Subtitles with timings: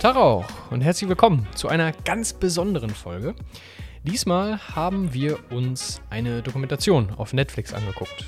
[0.00, 3.34] Tag auch und herzlich willkommen zu einer ganz besonderen Folge.
[4.04, 8.24] Diesmal haben wir uns eine Dokumentation auf Netflix angeguckt.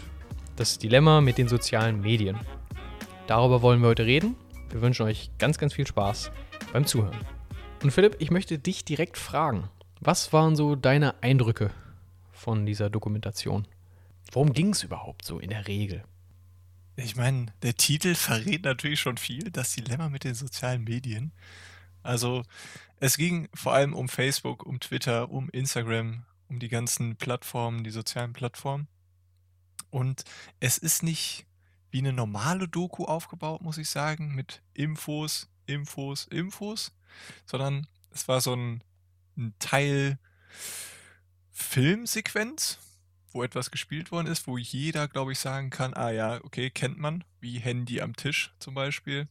[0.56, 2.36] Das Dilemma mit den sozialen Medien.
[3.28, 4.34] Darüber wollen wir heute reden.
[4.70, 6.32] Wir wünschen euch ganz, ganz viel Spaß
[6.72, 7.20] beim Zuhören.
[7.84, 11.71] Und Philipp, ich möchte dich direkt fragen, was waren so deine Eindrücke
[12.32, 13.68] von dieser Dokumentation?
[14.32, 16.02] Worum ging es überhaupt so in der Regel?
[16.96, 21.32] Ich meine, der Titel verrät natürlich schon viel, das Dilemma mit den sozialen Medien.
[22.02, 22.42] Also
[22.98, 27.90] es ging vor allem um Facebook, um Twitter, um Instagram, um die ganzen Plattformen, die
[27.90, 28.88] sozialen Plattformen.
[29.90, 30.24] Und
[30.60, 31.46] es ist nicht
[31.90, 36.92] wie eine normale Doku aufgebaut, muss ich sagen, mit Infos, Infos, Infos,
[37.46, 38.82] sondern es war so ein,
[39.36, 40.18] ein Teil
[41.50, 42.78] Filmsequenz,
[43.32, 46.98] wo etwas gespielt worden ist, wo jeder, glaube ich, sagen kann, ah ja, okay, kennt
[46.98, 49.28] man, wie Handy am Tisch zum Beispiel.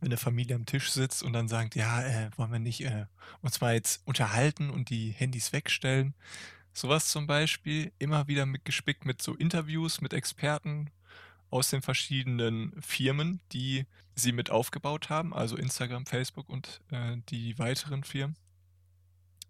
[0.00, 3.06] Wenn eine Familie am Tisch sitzt und dann sagt, ja, äh, wollen wir nicht äh,
[3.42, 6.14] uns mal jetzt unterhalten und die Handys wegstellen.
[6.72, 10.90] Sowas zum Beispiel, immer wieder mit gespickt mit so Interviews mit Experten
[11.50, 17.58] aus den verschiedenen Firmen, die sie mit aufgebaut haben, also Instagram, Facebook und äh, die
[17.58, 18.36] weiteren Firmen.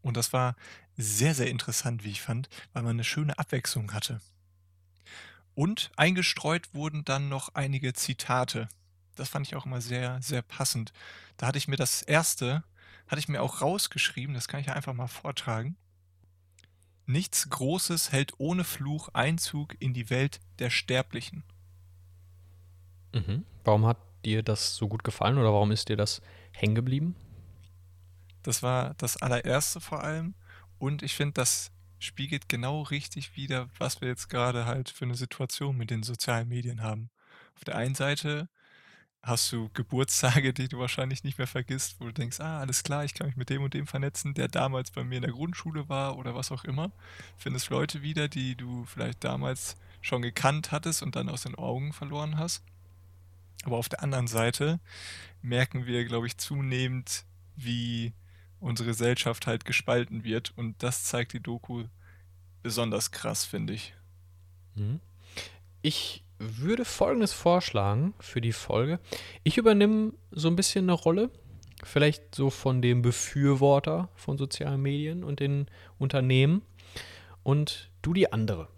[0.02, 0.56] Und das war
[0.96, 4.20] sehr, sehr interessant, wie ich fand, weil man eine schöne Abwechslung hatte.
[5.54, 8.68] Und eingestreut wurden dann noch einige Zitate.
[9.16, 10.92] Das fand ich auch immer sehr, sehr passend.
[11.36, 12.64] Da hatte ich mir das erste,
[13.06, 15.76] hatte ich mir auch rausgeschrieben, das kann ich einfach mal vortragen.
[17.04, 21.42] Nichts Großes hält ohne Fluch Einzug in die Welt der Sterblichen.
[23.12, 23.44] Mhm.
[23.64, 26.22] Warum hat dir das so gut gefallen oder warum ist dir das
[26.52, 27.14] hängen geblieben?
[28.42, 30.34] Das war das allererste vor allem.
[30.78, 35.14] Und ich finde, das spiegelt genau richtig wider, was wir jetzt gerade halt für eine
[35.14, 37.10] Situation mit den sozialen Medien haben.
[37.54, 38.48] Auf der einen Seite
[39.22, 43.04] hast du Geburtstage, die du wahrscheinlich nicht mehr vergisst, wo du denkst, ah, alles klar,
[43.04, 45.88] ich kann mich mit dem und dem vernetzen, der damals bei mir in der Grundschule
[45.88, 46.90] war oder was auch immer.
[47.36, 51.92] Findest Leute wieder, die du vielleicht damals schon gekannt hattest und dann aus den Augen
[51.92, 52.64] verloren hast.
[53.64, 54.80] Aber auf der anderen Seite
[55.40, 58.12] merken wir, glaube ich, zunehmend, wie
[58.62, 60.52] unsere Gesellschaft halt gespalten wird.
[60.56, 61.84] Und das zeigt die Doku
[62.62, 63.94] besonders krass, finde ich.
[64.74, 65.00] Mhm.
[65.82, 68.98] Ich würde folgendes vorschlagen für die Folge.
[69.42, 71.30] Ich übernehme so ein bisschen eine Rolle,
[71.84, 75.66] vielleicht so von dem Befürworter von sozialen Medien und den
[75.98, 76.62] Unternehmen
[77.42, 78.68] und du die andere.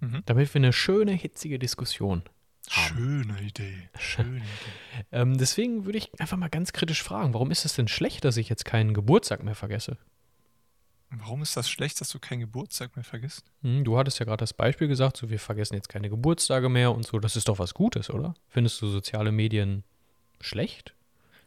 [0.00, 0.22] Mhm.
[0.26, 2.22] Damit wir eine schöne, hitzige Diskussion
[2.70, 2.96] haben.
[2.96, 3.88] Schöne Idee.
[3.98, 5.04] Schöne Idee.
[5.12, 8.36] ähm, deswegen würde ich einfach mal ganz kritisch fragen, warum ist es denn schlecht, dass
[8.36, 9.98] ich jetzt keinen Geburtstag mehr vergesse?
[11.10, 13.44] Warum ist das schlecht, dass du keinen Geburtstag mehr vergisst?
[13.62, 16.92] Hm, du hattest ja gerade das Beispiel gesagt, so wir vergessen jetzt keine Geburtstage mehr
[16.92, 17.18] und so.
[17.20, 18.34] Das ist doch was Gutes, oder?
[18.48, 19.84] Findest du soziale Medien
[20.40, 20.94] schlecht?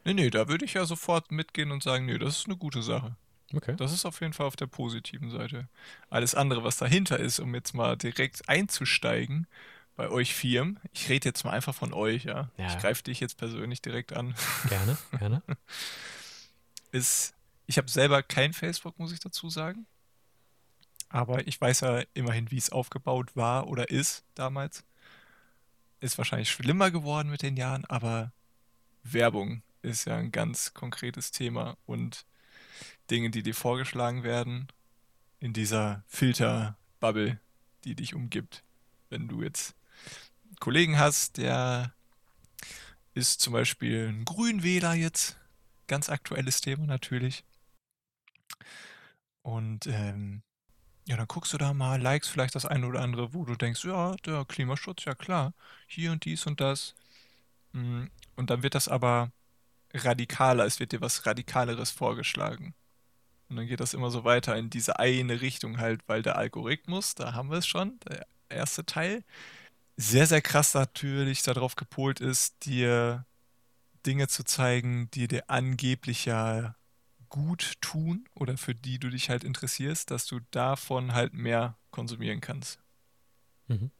[0.04, 2.82] Nee, nee, da würde ich ja sofort mitgehen und sagen, nee, das ist eine gute
[2.82, 3.16] Sache.
[3.54, 3.74] Okay.
[3.76, 5.68] Das ist auf jeden Fall auf der positiven Seite.
[6.10, 9.46] Alles andere, was dahinter ist, um jetzt mal direkt einzusteigen,
[9.98, 10.78] bei euch Firmen.
[10.92, 12.52] Ich rede jetzt mal einfach von euch, ja.
[12.56, 12.68] ja.
[12.68, 14.36] Ich greife dich jetzt persönlich direkt an.
[14.68, 15.42] Gerne, gerne.
[16.92, 17.34] ist,
[17.66, 19.88] ich habe selber kein Facebook, muss ich dazu sagen.
[21.08, 24.84] Aber ich weiß ja immerhin, wie es aufgebaut war oder ist damals.
[25.98, 28.32] Ist wahrscheinlich schlimmer geworden mit den Jahren, aber
[29.02, 32.24] Werbung ist ja ein ganz konkretes Thema und
[33.10, 34.68] Dinge, die dir vorgeschlagen werden
[35.40, 37.40] in dieser Filterbubble,
[37.82, 38.62] die dich umgibt.
[39.10, 39.74] Wenn du jetzt
[40.60, 41.92] Kollegen hast, der
[43.14, 45.36] ist zum Beispiel ein Grünwähler jetzt.
[45.86, 47.44] Ganz aktuelles Thema natürlich.
[49.42, 50.42] Und ähm,
[51.06, 53.84] ja, dann guckst du da mal, likest vielleicht das eine oder andere, wo du denkst,
[53.84, 55.54] ja, der Klimaschutz, ja klar,
[55.86, 56.94] hier und dies und das.
[57.72, 58.04] Mm,
[58.36, 59.32] und dann wird das aber
[59.94, 62.74] radikaler, es wird dir was Radikaleres vorgeschlagen.
[63.48, 67.14] Und dann geht das immer so weiter in diese eine Richtung halt, weil der Algorithmus,
[67.14, 69.24] da haben wir es schon, der erste Teil,
[69.98, 73.26] sehr, sehr krass natürlich darauf gepolt ist, dir
[74.06, 76.76] Dinge zu zeigen, die dir angeblich ja
[77.28, 82.40] gut tun oder für die du dich halt interessierst, dass du davon halt mehr konsumieren
[82.40, 82.78] kannst.
[83.66, 83.90] Mhm.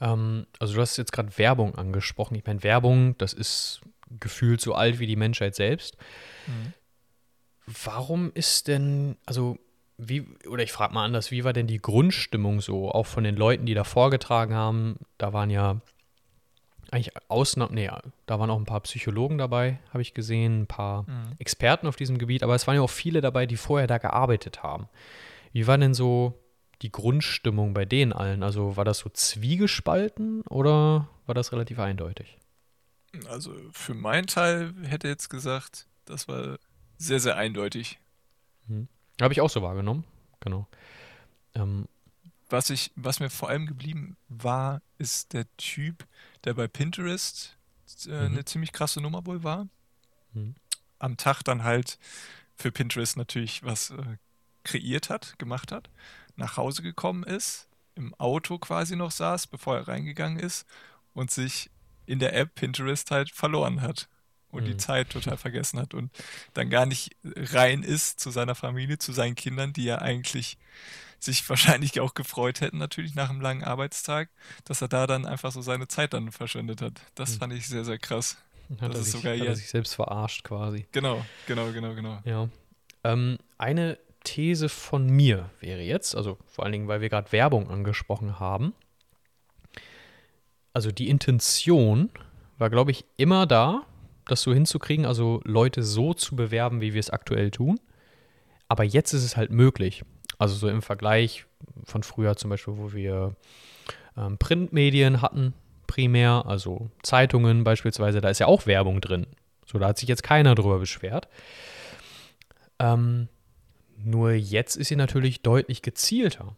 [0.00, 2.34] Ähm, also du hast jetzt gerade Werbung angesprochen.
[2.34, 3.82] Ich meine, Werbung, das ist
[4.18, 5.96] gefühlt so alt wie die Menschheit selbst.
[6.48, 6.74] Mhm.
[7.84, 9.56] Warum ist denn, also
[10.08, 13.36] wie, oder ich frage mal anders, wie war denn die Grundstimmung so, auch von den
[13.36, 14.96] Leuten, die da vorgetragen haben?
[15.18, 15.80] Da waren ja
[16.90, 17.90] eigentlich Ausnahmen, nee,
[18.26, 21.32] da waren auch ein paar Psychologen dabei, habe ich gesehen, ein paar mhm.
[21.38, 24.62] Experten auf diesem Gebiet, aber es waren ja auch viele dabei, die vorher da gearbeitet
[24.62, 24.88] haben.
[25.52, 26.38] Wie war denn so
[26.82, 28.42] die Grundstimmung bei denen allen?
[28.42, 32.38] Also war das so zwiegespalten oder war das relativ eindeutig?
[33.28, 36.58] Also für meinen Teil hätte jetzt gesagt, das war
[36.96, 37.98] sehr, sehr eindeutig.
[38.66, 38.88] Mhm.
[39.20, 40.04] Habe ich auch so wahrgenommen,
[40.40, 40.66] genau.
[41.54, 41.88] Ähm,
[42.48, 46.06] was, ich, was mir vor allem geblieben war, ist der Typ,
[46.44, 47.56] der bei Pinterest
[48.06, 48.26] äh, mhm.
[48.26, 49.68] eine ziemlich krasse Nummer wohl war.
[50.32, 50.54] Mhm.
[50.98, 51.98] Am Tag dann halt
[52.56, 54.16] für Pinterest natürlich was äh,
[54.64, 55.90] kreiert hat, gemacht hat,
[56.36, 60.66] nach Hause gekommen ist, im Auto quasi noch saß, bevor er reingegangen ist
[61.14, 61.70] und sich
[62.06, 64.08] in der App Pinterest halt verloren hat
[64.50, 64.68] und mhm.
[64.68, 66.10] die Zeit total vergessen hat und
[66.54, 70.58] dann gar nicht rein ist zu seiner Familie, zu seinen Kindern, die ja eigentlich
[71.18, 74.30] sich wahrscheinlich auch gefreut hätten, natürlich nach einem langen Arbeitstag,
[74.64, 77.00] dass er da dann einfach so seine Zeit dann verschwendet hat.
[77.14, 77.38] Das mhm.
[77.38, 78.38] fand ich sehr, sehr krass.
[78.80, 80.86] Hat, das er, sich, sogar hat er sich selbst verarscht quasi.
[80.92, 82.20] Genau, genau, genau, genau.
[82.24, 82.48] Ja.
[83.02, 87.68] Ähm, eine These von mir wäre jetzt, also vor allen Dingen, weil wir gerade Werbung
[87.68, 88.74] angesprochen haben.
[90.72, 92.10] Also die Intention
[92.58, 93.86] war, glaube ich, immer da,
[94.30, 97.80] das so hinzukriegen, also Leute so zu bewerben, wie wir es aktuell tun.
[98.68, 100.04] Aber jetzt ist es halt möglich.
[100.38, 101.46] Also so im Vergleich
[101.84, 103.34] von früher zum Beispiel, wo wir
[104.16, 105.54] ähm, Printmedien hatten,
[105.86, 109.26] primär, also Zeitungen beispielsweise, da ist ja auch Werbung drin.
[109.66, 111.28] So, da hat sich jetzt keiner drüber beschwert.
[112.78, 113.28] Ähm,
[113.96, 116.56] nur jetzt ist sie natürlich deutlich gezielter.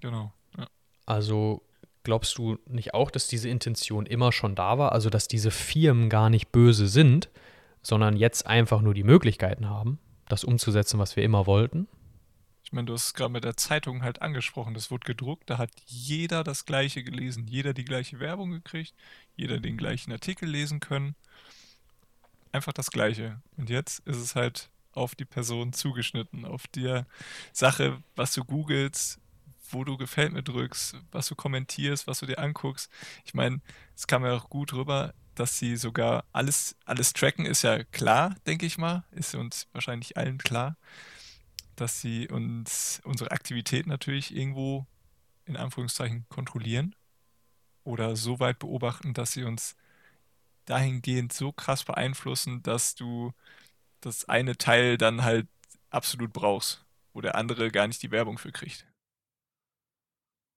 [0.00, 0.32] Genau.
[0.58, 0.66] Ja.
[1.06, 1.62] Also
[2.04, 4.92] glaubst du nicht auch, dass diese Intention immer schon da war?
[4.92, 7.30] Also dass diese Firmen gar nicht böse sind,
[7.82, 11.88] sondern jetzt einfach nur die Möglichkeiten haben, das umzusetzen, was wir immer wollten?
[12.64, 14.72] Ich meine, du hast es gerade mit der Zeitung halt angesprochen.
[14.72, 18.94] Das wurde gedruckt, da hat jeder das Gleiche gelesen, jeder die gleiche Werbung gekriegt,
[19.36, 21.14] jeder den gleichen Artikel lesen können.
[22.50, 23.42] Einfach das Gleiche.
[23.56, 27.02] Und jetzt ist es halt auf die Person zugeschnitten, auf die
[27.52, 29.18] Sache, was du googelst,
[29.72, 32.90] wo du Gefällt mir drückst, was du kommentierst, was du dir anguckst.
[33.24, 33.60] Ich meine,
[33.96, 38.36] es kam ja auch gut rüber, dass sie sogar alles, alles tracken, ist ja klar,
[38.46, 40.76] denke ich mal, ist uns wahrscheinlich allen klar
[41.76, 44.86] dass sie uns unsere Aktivität natürlich irgendwo
[45.44, 46.94] in Anführungszeichen kontrollieren
[47.84, 49.76] oder so weit beobachten, dass sie uns
[50.66, 53.32] dahingehend so krass beeinflussen, dass du
[54.00, 55.48] das eine Teil dann halt
[55.90, 58.86] absolut brauchst, wo der andere gar nicht die Werbung für kriegt.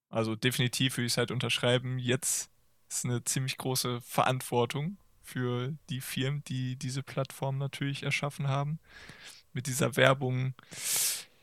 [0.08, 2.50] Also definitiv würde ich es halt unterschreiben, jetzt
[2.88, 8.78] ist eine ziemlich große Verantwortung für die Firmen, die diese Plattform natürlich erschaffen haben
[9.52, 10.54] mit dieser Werbung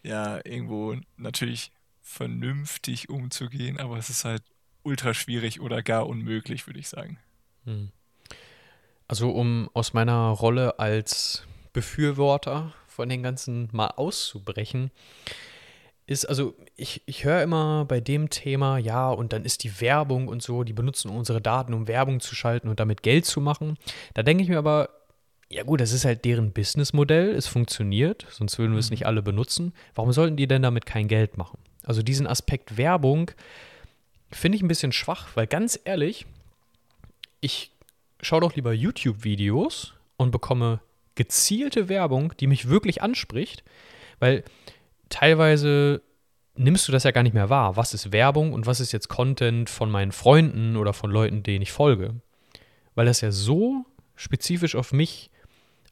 [0.04, 1.72] ja irgendwo natürlich
[2.02, 4.44] vernünftig umzugehen, aber es ist halt
[4.84, 7.18] ultra schwierig oder gar unmöglich, würde ich sagen.
[7.66, 7.92] Hm.
[9.08, 14.92] Also um aus meiner Rolle als Befürworter von den ganzen mal auszubrechen,
[16.06, 20.28] ist, also ich, ich höre immer bei dem Thema, ja, und dann ist die Werbung
[20.28, 23.78] und so, die benutzen unsere Daten, um Werbung zu schalten und damit Geld zu machen.
[24.14, 24.90] Da denke ich mir aber,
[25.50, 28.94] ja gut, das ist halt deren Businessmodell, es funktioniert, sonst würden wir es mhm.
[28.94, 29.74] nicht alle benutzen.
[29.96, 31.60] Warum sollten die denn damit kein Geld machen?
[31.84, 33.32] Also diesen Aspekt Werbung
[34.32, 36.26] finde ich ein bisschen schwach, weil ganz ehrlich,
[37.40, 37.72] ich
[38.22, 40.80] schaue doch lieber YouTube-Videos und bekomme
[41.16, 43.64] gezielte Werbung, die mich wirklich anspricht,
[44.20, 44.44] weil
[45.14, 46.02] teilweise
[46.56, 47.78] nimmst du das ja gar nicht mehr wahr.
[47.78, 51.62] Was ist Werbung und was ist jetzt Content von meinen Freunden oder von Leuten, denen
[51.62, 52.16] ich folge?
[52.96, 55.30] Weil das ja so spezifisch auf mich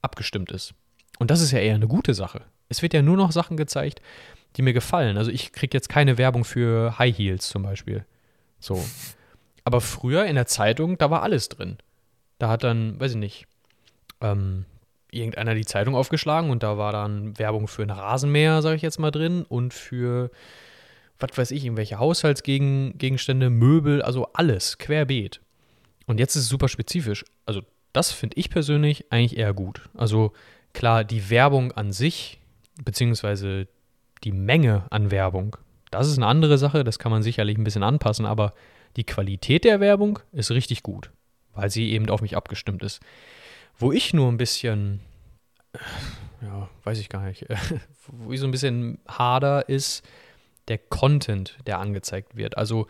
[0.02, 0.74] abgestimmt ist.
[1.20, 2.46] Und das ist ja eher eine gute Sache.
[2.68, 4.02] Es wird ja nur noch Sachen gezeigt,
[4.56, 5.18] die mir gefallen.
[5.18, 8.06] Also ich kriege jetzt keine Werbung für High Heels zum Beispiel.
[8.60, 8.84] So.
[9.64, 11.78] Aber früher in der Zeitung, da war alles drin.
[12.40, 13.48] Da hat dann, weiß ich nicht,
[14.20, 14.66] ähm,
[15.12, 19.00] irgendeiner die Zeitung aufgeschlagen und da war dann Werbung für ein Rasenmäher, sage ich jetzt
[19.00, 20.32] mal drin, und für,
[21.20, 25.42] was weiß ich, irgendwelche Haushaltsgegenstände, Möbel, also alles, querbeet.
[26.08, 27.26] Und jetzt ist es super spezifisch.
[27.46, 27.62] Also
[27.94, 29.82] das finde ich persönlich eigentlich eher gut.
[29.96, 30.32] Also
[30.74, 32.40] klar, die Werbung an sich,
[32.84, 33.68] beziehungsweise
[34.24, 35.58] die Menge an Werbung,
[35.92, 38.54] das ist eine andere Sache, das kann man sicherlich ein bisschen anpassen, aber
[38.96, 41.12] die Qualität der Werbung ist richtig gut,
[41.54, 43.02] weil sie eben auf mich abgestimmt ist.
[43.82, 45.00] Wo ich nur ein bisschen,
[46.42, 47.46] ja, weiß ich gar nicht,
[48.08, 50.08] wo ich so ein bisschen hader ist,
[50.68, 52.58] der Content, der angezeigt wird.
[52.58, 52.86] Also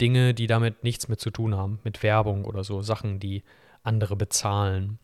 [0.00, 3.44] Dinge, die damit nichts mit zu tun haben, mit Werbung oder so, Sachen, die
[3.84, 4.98] andere bezahlen.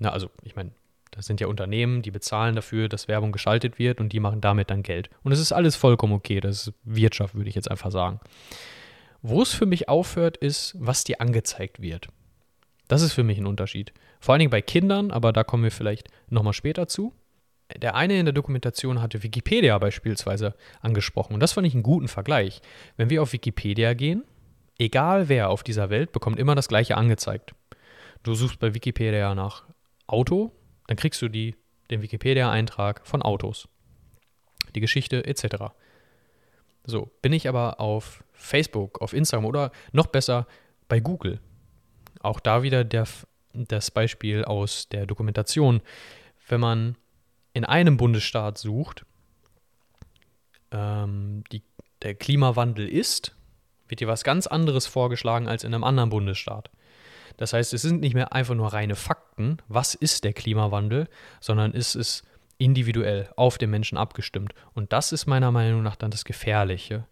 [0.00, 0.72] Na, also, ich meine,
[1.12, 4.70] das sind ja Unternehmen, die bezahlen dafür, dass Werbung geschaltet wird und die machen damit
[4.70, 5.10] dann Geld.
[5.22, 6.40] Und es ist alles vollkommen okay.
[6.40, 8.18] Das ist Wirtschaft, würde ich jetzt einfach sagen.
[9.20, 12.08] Wo es für mich aufhört, ist, was dir angezeigt wird.
[12.92, 13.94] Das ist für mich ein Unterschied.
[14.20, 17.14] Vor allen Dingen bei Kindern, aber da kommen wir vielleicht nochmal später zu.
[17.74, 22.06] Der eine in der Dokumentation hatte Wikipedia beispielsweise angesprochen und das fand ich einen guten
[22.06, 22.60] Vergleich.
[22.98, 24.24] Wenn wir auf Wikipedia gehen,
[24.78, 27.54] egal wer auf dieser Welt bekommt immer das gleiche angezeigt.
[28.24, 29.64] Du suchst bei Wikipedia nach
[30.06, 30.52] Auto,
[30.86, 31.56] dann kriegst du die,
[31.90, 33.68] den Wikipedia-Eintrag von Autos,
[34.74, 35.72] die Geschichte etc.
[36.84, 40.46] So, bin ich aber auf Facebook, auf Instagram oder noch besser
[40.88, 41.40] bei Google.
[42.22, 43.06] Auch da wieder der,
[43.52, 45.80] das Beispiel aus der Dokumentation.
[46.48, 46.96] Wenn man
[47.54, 49.04] in einem Bundesstaat sucht,
[50.70, 51.62] ähm, die,
[52.02, 53.36] der Klimawandel ist,
[53.88, 56.70] wird dir was ganz anderes vorgeschlagen als in einem anderen Bundesstaat.
[57.36, 61.08] Das heißt, es sind nicht mehr einfach nur reine Fakten, was ist der Klimawandel,
[61.40, 62.24] sondern es ist
[62.58, 64.54] individuell auf den Menschen abgestimmt.
[64.74, 67.06] Und das ist meiner Meinung nach dann das Gefährliche.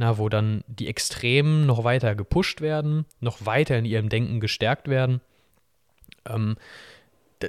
[0.00, 4.88] Na, wo dann die Extremen noch weiter gepusht werden, noch weiter in ihrem Denken gestärkt
[4.88, 5.20] werden.
[6.26, 6.56] Ähm,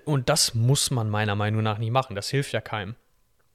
[0.03, 2.13] und das muss man meiner Meinung nach nicht machen.
[2.13, 2.95] Das hilft ja keinem.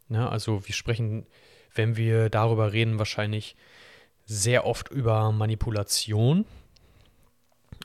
[0.09, 1.26] Na, also wir sprechen,
[1.75, 3.55] wenn wir darüber reden, wahrscheinlich
[4.25, 6.47] sehr oft über Manipulation.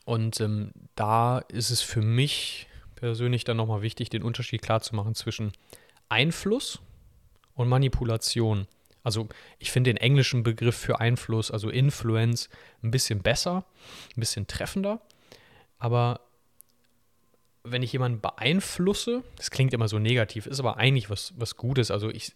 [0.05, 5.51] Und ähm, da ist es für mich persönlich dann nochmal wichtig, den Unterschied klarzumachen zwischen
[6.07, 6.79] Einfluss
[7.53, 8.65] und Manipulation.
[9.03, 9.27] Also
[9.59, 12.49] ich finde den englischen Begriff für Einfluss, also Influence,
[12.83, 13.65] ein bisschen besser,
[14.15, 15.01] ein bisschen treffender.
[15.79, 16.21] Aber
[17.63, 21.91] wenn ich jemanden beeinflusse, das klingt immer so negativ, ist aber eigentlich was, was Gutes.
[21.91, 22.33] Also ich,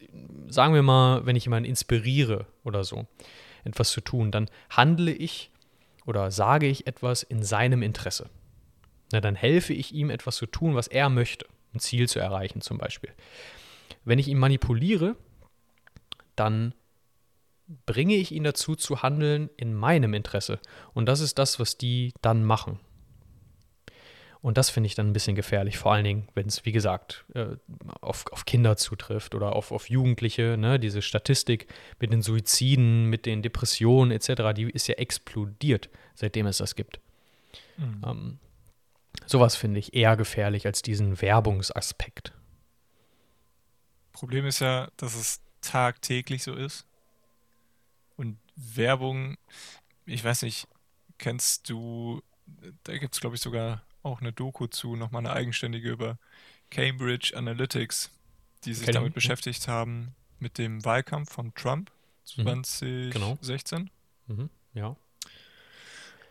[0.47, 3.07] sagen wir mal, wenn ich jemanden inspiriere oder so,
[3.63, 5.51] etwas zu tun, dann handle ich
[6.05, 8.29] oder sage ich etwas in seinem Interesse.
[9.11, 12.61] Na, dann helfe ich ihm, etwas zu tun, was er möchte, ein Ziel zu erreichen
[12.61, 13.11] zum Beispiel.
[14.03, 15.15] Wenn ich ihn manipuliere,
[16.35, 16.73] dann
[17.85, 20.59] bringe ich ihn dazu zu handeln in meinem Interesse.
[20.93, 22.79] Und das ist das, was die dann machen.
[24.45, 27.25] Und das finde ich dann ein bisschen gefährlich, vor allen Dingen, wenn es, wie gesagt,
[27.33, 27.55] äh,
[27.99, 30.55] auf, auf Kinder zutrifft oder auf, auf Jugendliche.
[30.55, 30.79] Ne?
[30.79, 31.65] Diese Statistik
[31.99, 36.99] mit den Suiziden, mit den Depressionen etc., die ist ja explodiert, seitdem es das gibt.
[37.77, 38.01] Mhm.
[38.05, 38.39] Ähm,
[39.25, 42.31] sowas finde ich eher gefährlich als diesen Werbungsaspekt.
[44.11, 46.85] Problem ist ja, dass es tagtäglich so ist.
[48.15, 49.37] Und Werbung,
[50.05, 50.67] ich weiß nicht,
[51.17, 52.21] kennst du,
[52.83, 56.17] da gibt es, glaube ich, sogar auch eine Doku zu, nochmal eine eigenständige über
[56.69, 58.11] Cambridge Analytics,
[58.63, 61.91] die sich damit beschäftigt haben mit dem Wahlkampf von Trump
[62.25, 63.81] 2016.
[63.81, 63.89] Mhm.
[64.27, 64.43] Genau.
[64.43, 64.49] Mhm.
[64.73, 64.95] Ja.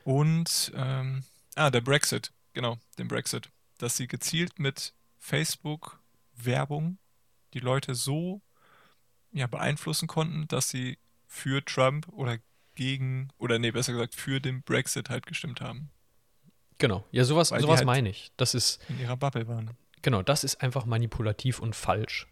[0.05, 1.25] Und, ähm,
[1.55, 3.51] ah, der Brexit, genau, den Brexit.
[3.79, 6.99] Dass sie gezielt mit Facebook-Werbung
[7.55, 8.41] die Leute so
[9.35, 12.39] ja, beeinflussen konnten, dass sie für Trump oder
[12.75, 15.91] gegen, oder nee, besser gesagt, für den Brexit halt gestimmt haben.
[16.79, 18.33] Genau, ja, sowas, sowas halt meine ich.
[18.37, 18.81] Das ist.
[18.89, 19.71] In ihrer Bubble waren.
[20.03, 22.27] Genau, das ist einfach manipulativ und falsch.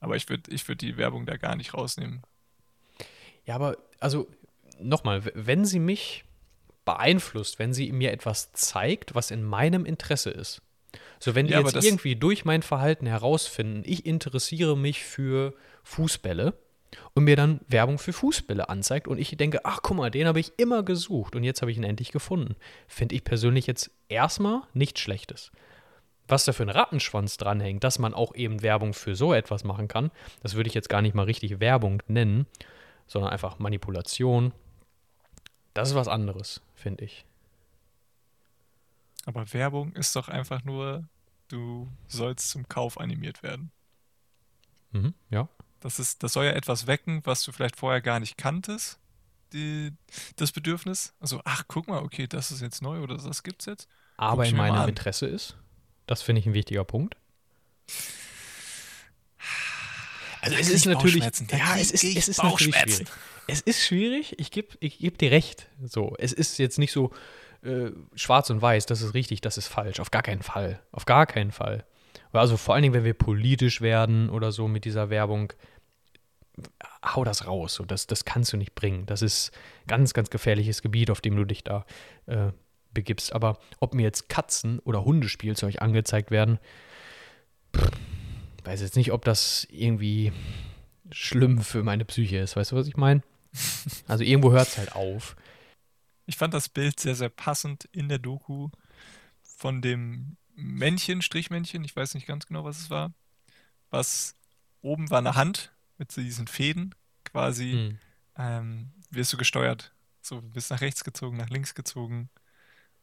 [0.00, 2.22] Aber ich würde ich würd die Werbung da gar nicht rausnehmen.
[3.44, 4.28] Ja, aber, also,
[4.78, 6.24] nochmal, wenn sie mich
[6.84, 10.62] beeinflusst, wenn sie mir etwas zeigt, was in meinem Interesse ist.
[11.18, 15.54] So, wenn die ja, jetzt irgendwie durch mein Verhalten herausfinden, ich interessiere mich für
[15.88, 16.54] Fußbälle,
[17.14, 20.40] und mir dann Werbung für Fußbälle anzeigt und ich denke, ach guck mal, den habe
[20.40, 22.56] ich immer gesucht und jetzt habe ich ihn endlich gefunden.
[22.86, 25.52] Finde ich persönlich jetzt erstmal nichts Schlechtes.
[26.26, 29.88] Was da für ein Rattenschwanz dranhängt, dass man auch eben Werbung für so etwas machen
[29.88, 30.10] kann,
[30.42, 32.46] das würde ich jetzt gar nicht mal richtig Werbung nennen,
[33.06, 34.52] sondern einfach Manipulation.
[35.74, 37.24] Das ist was anderes, finde ich.
[39.26, 41.08] Aber Werbung ist doch einfach nur,
[41.48, 43.70] du sollst zum Kauf animiert werden.
[44.92, 45.48] Mhm, ja.
[45.80, 48.98] Das, ist, das soll ja etwas wecken, was du vielleicht vorher gar nicht kanntest,
[49.52, 49.92] die,
[50.36, 51.14] das Bedürfnis.
[51.20, 53.88] Also, ach, guck mal, okay, das ist jetzt neu oder das gibt es jetzt.
[54.16, 55.56] Aber in meinem Interesse ist.
[56.06, 57.16] Das finde ich ein wichtiger Punkt.
[60.40, 63.08] Also es ist natürlich, ja, es ist, es ist natürlich schwierig.
[63.46, 64.38] Es ist schwierig.
[64.38, 65.68] Ich gebe ich geb dir recht.
[65.84, 67.12] So, es ist jetzt nicht so
[67.62, 68.86] äh, schwarz und weiß.
[68.86, 70.00] Das ist richtig, das ist falsch.
[70.00, 70.80] Auf gar keinen Fall.
[70.92, 71.84] Auf gar keinen Fall.
[72.32, 75.52] Also vor allen Dingen, wenn wir politisch werden oder so mit dieser Werbung,
[77.04, 77.74] hau das raus.
[77.74, 79.06] So, das, das kannst du nicht bringen.
[79.06, 79.52] Das ist
[79.86, 81.84] ganz, ganz gefährliches Gebiet, auf dem du dich da
[82.26, 82.52] äh,
[82.92, 83.32] begibst.
[83.32, 86.58] Aber ob mir jetzt Katzen- oder Hundespielzeug angezeigt werden,
[87.76, 87.90] pff,
[88.64, 90.32] weiß jetzt nicht, ob das irgendwie
[91.10, 92.56] schlimm für meine Psyche ist.
[92.56, 93.22] Weißt du, was ich meine?
[94.06, 95.36] Also irgendwo hört es halt auf.
[96.26, 98.68] Ich fand das Bild sehr, sehr passend in der Doku
[99.42, 103.12] von dem Männchen, Strichmännchen, ich weiß nicht ganz genau, was es war,
[103.90, 104.34] was
[104.82, 107.98] oben war eine Hand mit so diesen Fäden, quasi mhm.
[108.36, 109.92] ähm, wirst du gesteuert.
[110.20, 112.28] So, bist nach rechts gezogen, nach links gezogen.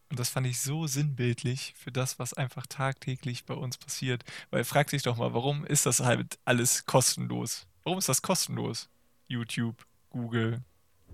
[0.09, 4.23] Und das fand ich so sinnbildlich für das, was einfach tagtäglich bei uns passiert.
[4.51, 7.67] Weil frag dich doch mal, warum ist das halt alles kostenlos?
[7.83, 8.89] Warum ist das kostenlos?
[9.27, 10.61] YouTube, Google,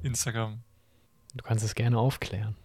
[0.04, 0.62] Instagram.
[1.34, 2.58] Du kannst es gerne aufklären.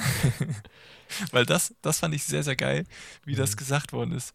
[1.32, 2.86] Weil das, das fand ich sehr, sehr geil,
[3.24, 3.38] wie mhm.
[3.38, 4.34] das gesagt worden ist.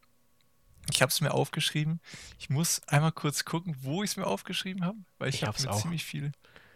[0.92, 2.00] Ich habe es mir aufgeschrieben.
[2.38, 5.60] Ich muss einmal kurz gucken, wo ich es mir aufgeschrieben habe, weil ich, ich habe
[5.62, 5.82] mir auch.
[5.82, 6.32] ziemlich viel,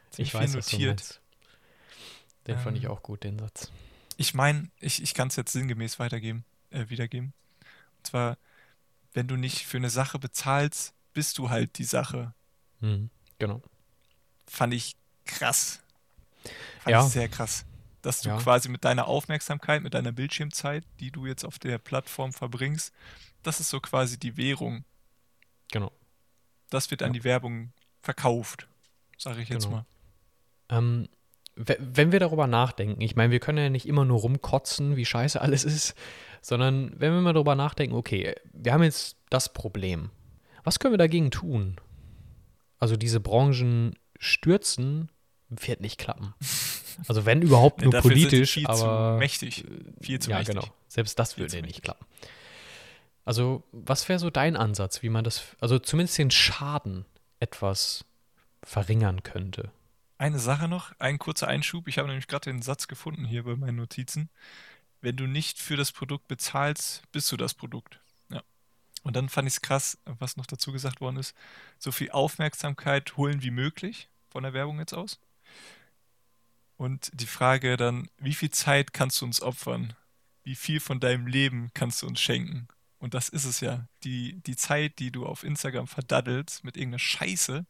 [0.10, 1.22] ziemlich ich viel weiß, notiert.
[2.48, 2.91] Den ähm, fand ich ähm.
[2.91, 3.72] auch gut, den Satz.
[4.17, 7.34] Ich meine, ich, ich kann es jetzt sinngemäß weitergeben, äh, wiedergeben.
[7.98, 8.38] Und zwar,
[9.13, 12.34] wenn du nicht für eine Sache bezahlst, bist du halt die Sache.
[12.79, 13.62] Mhm, genau.
[14.48, 15.81] Fand ich krass.
[16.79, 17.05] Fand ja.
[17.05, 17.65] ich sehr krass.
[18.01, 18.38] Dass du ja.
[18.38, 22.94] quasi mit deiner Aufmerksamkeit, mit deiner Bildschirmzeit, die du jetzt auf der Plattform verbringst,
[23.44, 24.86] das ist so quasi die Währung.
[25.72, 25.91] Genau.
[26.70, 27.20] Das wird an ja.
[27.20, 28.68] die Werbung verkauft,
[29.18, 29.77] sage ich jetzt genau.
[29.77, 29.86] mal.
[30.70, 31.10] Ähm,
[31.56, 35.41] wenn wir darüber nachdenken, ich meine, wir können ja nicht immer nur rumkotzen, wie scheiße
[35.41, 35.94] alles ist,
[36.41, 40.10] sondern wenn wir mal darüber nachdenken, okay, wir haben jetzt das Problem.
[40.63, 41.77] Was können wir dagegen tun?
[42.77, 45.10] Also diese Branchen stürzen
[45.50, 46.34] wird nicht klappen.
[47.08, 49.65] Also wenn überhaupt nur politisch, viel aber zu mächtig,
[50.01, 50.56] viel zu ja, mächtig.
[50.56, 50.68] genau.
[50.88, 52.06] Selbst das viel würde nicht klappen.
[53.25, 57.06] Also was wäre so dein Ansatz, wie man das, also zumindest den Schaden
[57.39, 58.06] etwas
[58.63, 59.72] verringern könnte?
[60.18, 61.88] Eine Sache noch, ein kurzer Einschub.
[61.88, 64.29] Ich habe nämlich gerade den Satz gefunden hier bei meinen Notizen.
[65.01, 68.00] Wenn du nicht für das Produkt bezahlst, bist du das Produkt.
[68.29, 68.44] Ja.
[69.03, 71.36] Und dann fand ich es krass, was noch dazu gesagt worden ist,
[71.77, 75.20] so viel Aufmerksamkeit holen wie möglich von der Werbung jetzt aus.
[76.79, 79.95] Und die Frage dann, wie viel Zeit kannst du uns opfern?
[80.45, 82.69] Wie viel von deinem Leben kannst du uns schenken?
[83.00, 83.86] Und das ist es ja.
[84.05, 87.65] Die, die Zeit, die du auf Instagram verdaddelst mit irgendeiner Scheiße,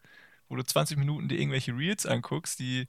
[0.47, 2.85] wo du 20 Minuten dir irgendwelche Reels anguckst, die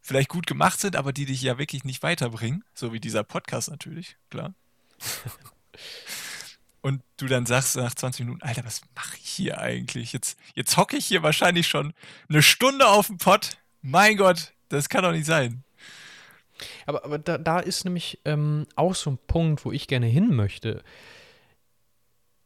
[0.00, 2.64] vielleicht gut gemacht sind, aber die dich ja wirklich nicht weiterbringen.
[2.74, 4.54] So wie dieser Podcast natürlich, klar.
[6.80, 10.12] Und du dann sagst nach 20 Minuten, Alter, was mache ich hier eigentlich?
[10.12, 11.94] Jetzt, jetzt hocke ich hier wahrscheinlich schon
[12.28, 13.58] eine Stunde auf dem Pott.
[13.82, 15.62] Mein Gott, das kann doch nicht sein.
[16.86, 20.34] Aber, aber da, da ist nämlich ähm, auch so ein Punkt, wo ich gerne hin
[20.34, 20.82] möchte.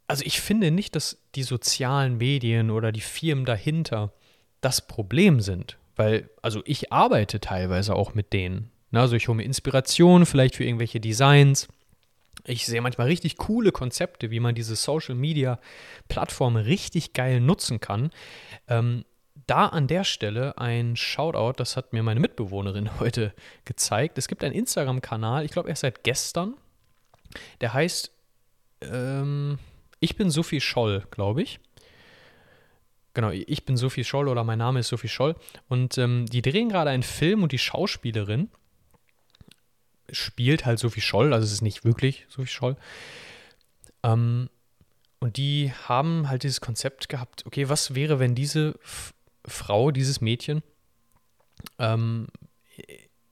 [0.06, 4.12] Also ich finde nicht, dass die sozialen Medien oder die Firmen dahinter
[4.61, 5.78] das Problem sind.
[5.96, 8.70] Weil, also ich arbeite teilweise auch mit denen.
[8.92, 11.68] Also ich hole mir Inspiration vielleicht für irgendwelche Designs.
[12.44, 15.58] Ich sehe manchmal richtig coole Konzepte, wie man diese Social Media
[16.08, 18.11] Plattformen richtig geil nutzen kann.
[18.68, 19.04] Ähm,
[19.46, 24.18] da an der Stelle ein Shoutout, das hat mir meine Mitbewohnerin heute gezeigt.
[24.18, 26.55] Es gibt einen Instagram-Kanal, ich glaube erst seit gestern.
[27.61, 28.12] Der heißt
[28.83, 29.59] ähm,
[30.00, 31.61] Ich bin Sophie Scholl, glaube ich.
[33.14, 35.37] Genau, ich bin Sophie Scholl oder mein Name ist Sophie Scholl.
[35.68, 38.48] Und ähm, die drehen gerade einen Film und die Schauspielerin
[40.11, 42.76] spielt halt Sophie Scholl, also es ist nicht wirklich Sophie Scholl.
[44.02, 44.48] Ähm,
[45.20, 48.74] und die haben halt dieses Konzept gehabt, okay, was wäre, wenn diese
[49.46, 50.62] Frau, dieses Mädchen,
[51.78, 52.28] ähm,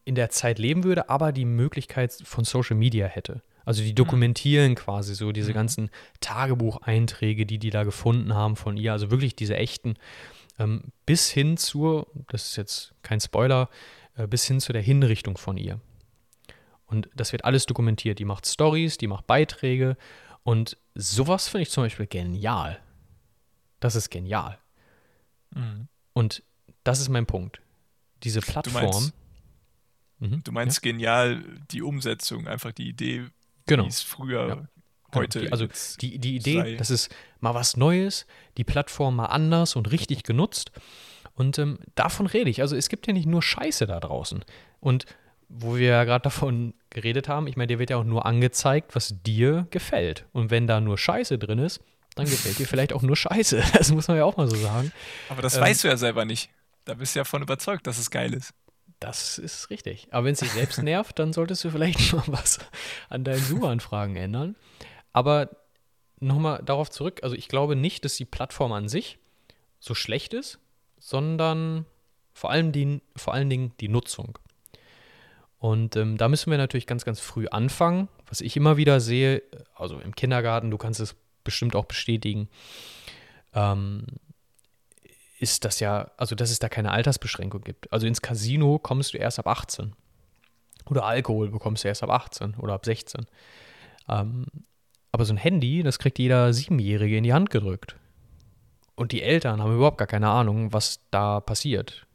[0.05, 3.43] in der Zeit leben würde, aber die Möglichkeit von Social Media hätte.
[3.65, 4.77] Also die dokumentieren mhm.
[4.77, 5.55] quasi so diese mhm.
[5.55, 9.95] ganzen Tagebucheinträge, die die da gefunden haben von ihr, also wirklich diese echten,
[10.59, 13.69] ähm, bis hin zur, das ist jetzt kein Spoiler,
[14.17, 15.81] äh, bis hin zu der Hinrichtung von ihr.
[16.87, 18.19] Und das wird alles dokumentiert.
[18.19, 19.97] Die macht Stories, die macht Beiträge
[20.43, 22.81] und sowas finde ich zum Beispiel genial.
[23.79, 24.59] Das ist genial.
[25.55, 25.89] Mhm.
[26.13, 26.43] Und
[26.85, 27.61] das ist mein Punkt.
[28.23, 28.83] Diese Plattform.
[28.83, 29.15] Du meinst,
[30.19, 30.91] mhm, du meinst ja?
[30.91, 33.27] genial die Umsetzung, einfach die Idee,
[33.67, 33.85] genau.
[33.85, 34.69] wie es früher, ja.
[35.15, 35.41] heute.
[35.41, 35.67] Die, also
[36.01, 36.75] die, die Idee, sei.
[36.77, 40.73] das ist mal was Neues, die Plattform mal anders und richtig genutzt.
[41.35, 42.61] Und ähm, davon rede ich.
[42.61, 44.45] Also es gibt ja nicht nur Scheiße da draußen.
[44.81, 45.07] Und
[45.49, 48.95] wo wir ja gerade davon geredet haben, ich meine, dir wird ja auch nur angezeigt,
[48.95, 50.27] was dir gefällt.
[50.33, 51.81] Und wenn da nur Scheiße drin ist,
[52.15, 53.63] dann gefällt dir vielleicht auch nur Scheiße.
[53.73, 54.93] Das muss man ja auch mal so sagen.
[55.29, 56.51] Aber das ähm, weißt du ja selber nicht.
[56.85, 58.53] Da bist du ja von überzeugt, dass es geil ist.
[58.99, 60.09] Das ist richtig.
[60.11, 62.59] Aber wenn es dich selbst nervt, dann solltest du vielleicht mal was
[63.09, 64.57] an deinen Suchanfragen ändern.
[65.13, 65.51] Aber
[66.21, 69.19] nochmal darauf zurück, also ich glaube nicht, dass die Plattform an sich
[69.79, 70.59] so schlecht ist,
[70.99, 71.87] sondern
[72.35, 74.39] vor allem, die, vor allen Dingen die Nutzung.
[75.59, 78.09] Und ähm, da müssen wir natürlich ganz, ganz früh anfangen.
[78.27, 79.43] Was ich immer wieder sehe,
[79.75, 82.49] also im Kindergarten, du kannst es bestimmt auch bestätigen,
[83.55, 84.07] ähm,
[85.39, 87.93] ist das ja, also dass es da keine Altersbeschränkung gibt.
[87.93, 89.95] Also ins Casino kommst du erst ab 18.
[90.87, 93.27] Oder Alkohol bekommst du erst ab 18 oder ab 16.
[94.09, 94.47] Ähm,
[95.13, 97.97] aber so ein Handy, das kriegt jeder Siebenjährige in die Hand gedrückt.
[98.95, 102.07] Und die Eltern haben überhaupt gar keine Ahnung, was da passiert.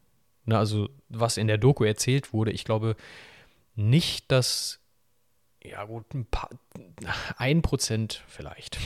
[0.46, 2.96] Ne, also was in der Doku erzählt wurde, ich glaube
[3.76, 4.80] nicht, dass
[5.70, 6.50] ja gut, ein paar,
[7.38, 8.78] ein Prozent vielleicht,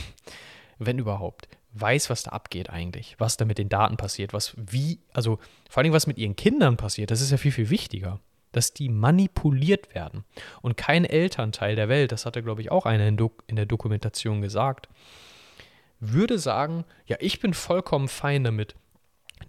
[0.80, 5.00] wenn überhaupt, weiß, was da abgeht eigentlich, was da mit den Daten passiert, was wie,
[5.14, 5.40] also
[5.70, 8.20] vor allem was mit ihren Kindern passiert, das ist ja viel, viel wichtiger.
[8.52, 10.24] dass die manipuliert werden.
[10.62, 14.42] Und kein Elternteil der Welt, das hatte, glaube ich, auch einer in, in der Dokumentation
[14.42, 14.90] gesagt,
[16.00, 18.76] würde sagen, ja, ich bin vollkommen fein damit,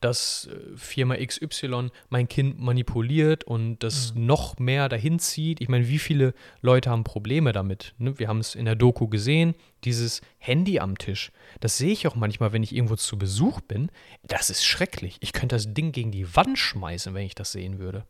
[0.00, 4.26] dass äh, Firma XY mein Kind manipuliert und das mhm.
[4.26, 5.60] noch mehr dahin zieht.
[5.60, 7.94] Ich meine, wie viele Leute haben Probleme damit?
[7.98, 8.18] Ne?
[8.18, 11.32] Wir haben es in der Doku gesehen, dieses Handy am Tisch.
[11.60, 13.90] Das sehe ich auch manchmal, wenn ich irgendwo zu Besuch bin.
[14.22, 15.16] Das ist schrecklich.
[15.20, 18.04] Ich könnte das Ding gegen die Wand schmeißen, wenn ich das sehen würde.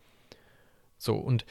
[0.98, 1.44] So, und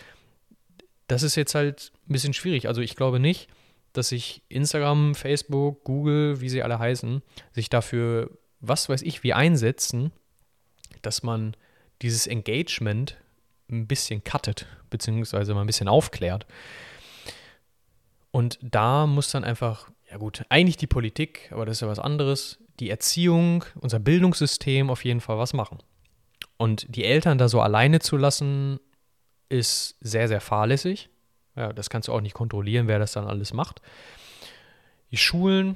[1.08, 2.68] das ist jetzt halt ein bisschen schwierig.
[2.68, 3.50] Also ich glaube nicht,
[3.94, 9.34] dass sich Instagram, Facebook, Google, wie sie alle heißen, sich dafür, was weiß ich, wie
[9.34, 10.12] einsetzen,
[11.02, 11.56] dass man
[12.02, 13.18] dieses Engagement
[13.70, 16.46] ein bisschen cuttet, beziehungsweise mal ein bisschen aufklärt.
[18.32, 22.00] Und da muss dann einfach, ja gut, eigentlich die Politik, aber das ist ja was
[22.00, 25.80] anderes, die Erziehung, unser Bildungssystem auf jeden Fall was machen.
[26.58, 28.80] Und die Eltern da so alleine zu lassen,
[29.50, 31.10] ist sehr, sehr fahrlässig.
[31.56, 33.82] Ja, das kannst du auch nicht kontrollieren, wer das dann alles macht.
[35.12, 35.76] Die Schulen,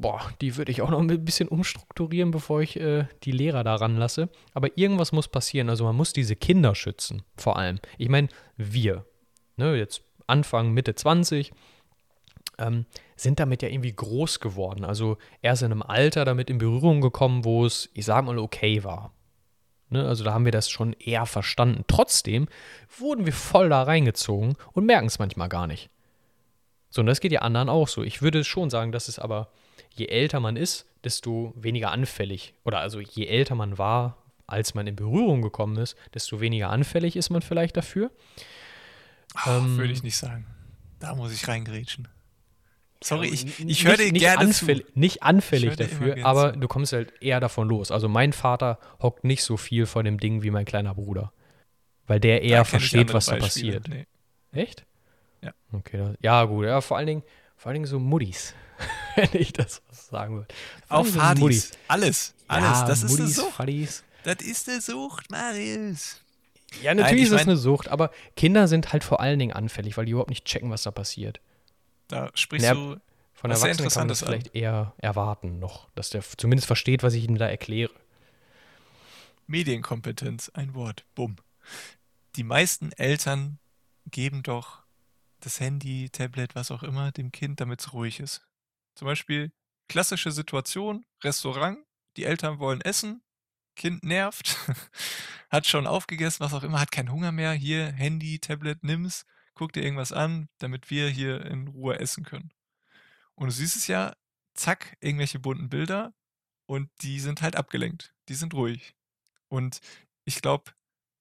[0.00, 3.96] boah, die würde ich auch noch ein bisschen umstrukturieren, bevor ich äh, die Lehrer daran
[3.96, 4.30] lasse.
[4.54, 5.68] Aber irgendwas muss passieren.
[5.68, 7.78] Also man muss diese Kinder schützen, vor allem.
[7.98, 9.04] Ich meine, wir,
[9.56, 11.52] ne, jetzt Anfang, Mitte 20,
[12.58, 12.86] ähm,
[13.16, 14.84] sind damit ja irgendwie groß geworden.
[14.84, 18.82] Also erst in einem Alter damit in Berührung gekommen, wo es, ich sag mal, okay
[18.84, 19.12] war.
[19.90, 21.84] Ne, also da haben wir das schon eher verstanden.
[21.88, 22.48] Trotzdem
[22.98, 25.90] wurden wir voll da reingezogen und merken es manchmal gar nicht.
[26.88, 28.02] So, und das geht ja anderen auch so.
[28.02, 29.50] Ich würde schon sagen, dass es aber
[29.94, 32.54] je älter man ist, desto weniger anfällig.
[32.64, 37.16] Oder also je älter man war, als man in Berührung gekommen ist, desto weniger anfällig
[37.16, 38.10] ist man vielleicht dafür.
[39.46, 40.46] Oh, ähm, würde ich nicht sagen.
[40.98, 42.08] Da muss ich reingrätschen.
[43.02, 44.98] Sorry, ich, ich höre dir gerne anfällig, zu.
[44.98, 46.60] Nicht anfällig dafür, aber zu.
[46.60, 47.90] du kommst halt eher davon los.
[47.90, 51.32] Also mein Vater hockt nicht so viel vor dem Ding wie mein kleiner Bruder.
[52.06, 53.88] Weil der eher versteht, was da passiert.
[53.88, 54.06] Nee.
[54.52, 54.84] Echt?
[55.42, 55.52] Ja.
[55.72, 56.66] Okay, das, ja gut.
[56.66, 57.22] Ja, vor allen Dingen,
[57.60, 58.54] vor allen Dingen so Muddis.
[59.16, 60.48] wenn ich das sagen würde.
[60.88, 61.72] Auch Fadis.
[61.88, 62.34] Alles.
[62.48, 62.78] Alles.
[62.80, 63.52] Ja, das ist Muddis, eine Sucht.
[63.52, 64.04] Fadis.
[64.24, 66.22] Das ist eine Sucht, Marius.
[66.82, 69.98] Ja, natürlich Nein, ist das eine Sucht, aber Kinder sind halt vor allen Dingen anfällig,
[69.98, 71.40] weil die überhaupt nicht checken, was da passiert.
[72.08, 72.96] Da sprichst der, du.
[73.34, 77.24] Von Erwachsenen kann man das vielleicht eher erwarten noch, dass der zumindest versteht, was ich
[77.24, 77.92] ihm da erkläre.
[79.46, 81.04] Medienkompetenz, ein Wort.
[81.14, 81.36] Bumm.
[82.36, 83.58] Die meisten Eltern
[84.10, 84.79] geben doch
[85.40, 88.46] das Handy, Tablet, was auch immer, dem Kind, damit es ruhig ist.
[88.94, 89.52] Zum Beispiel
[89.88, 91.78] klassische Situation, Restaurant,
[92.16, 93.22] die Eltern wollen essen,
[93.76, 94.56] Kind nervt,
[95.50, 97.52] hat schon aufgegessen, was auch immer, hat keinen Hunger mehr.
[97.52, 102.52] Hier, Handy, Tablet, nimm's, guck dir irgendwas an, damit wir hier in Ruhe essen können.
[103.34, 104.14] Und du siehst es ja,
[104.54, 106.12] zack, irgendwelche bunten Bilder
[106.66, 108.14] und die sind halt abgelenkt.
[108.28, 108.94] Die sind ruhig.
[109.48, 109.80] Und
[110.24, 110.72] ich glaube,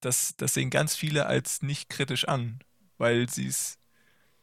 [0.01, 2.59] das, das sehen ganz viele als nicht kritisch an,
[2.97, 3.79] weil sie es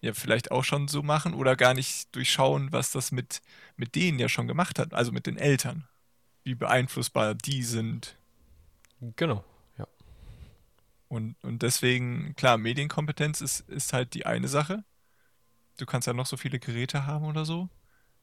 [0.01, 3.41] ja vielleicht auch schon so machen oder gar nicht durchschauen, was das mit,
[3.77, 5.89] mit denen ja schon gemacht hat, also mit den Eltern.
[6.45, 8.17] Wie beeinflussbar die sind.
[9.17, 9.45] Genau,
[9.79, 9.87] ja.
[11.09, 14.85] Und, und deswegen, klar, Medienkompetenz ist, ist halt die eine Sache.
[15.77, 17.69] Du kannst ja noch so viele Geräte haben oder so.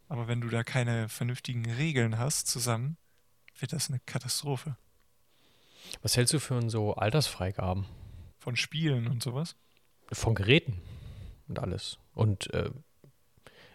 [0.08, 2.98] Aber wenn du da keine vernünftigen Regeln hast zusammen,
[3.60, 4.78] wird das eine Katastrophe.
[6.02, 7.86] Was hältst du für so Altersfreigaben?
[8.40, 9.56] Von Spielen und sowas?
[10.12, 10.82] Von Geräten
[11.48, 11.98] und alles.
[12.14, 12.70] Und äh,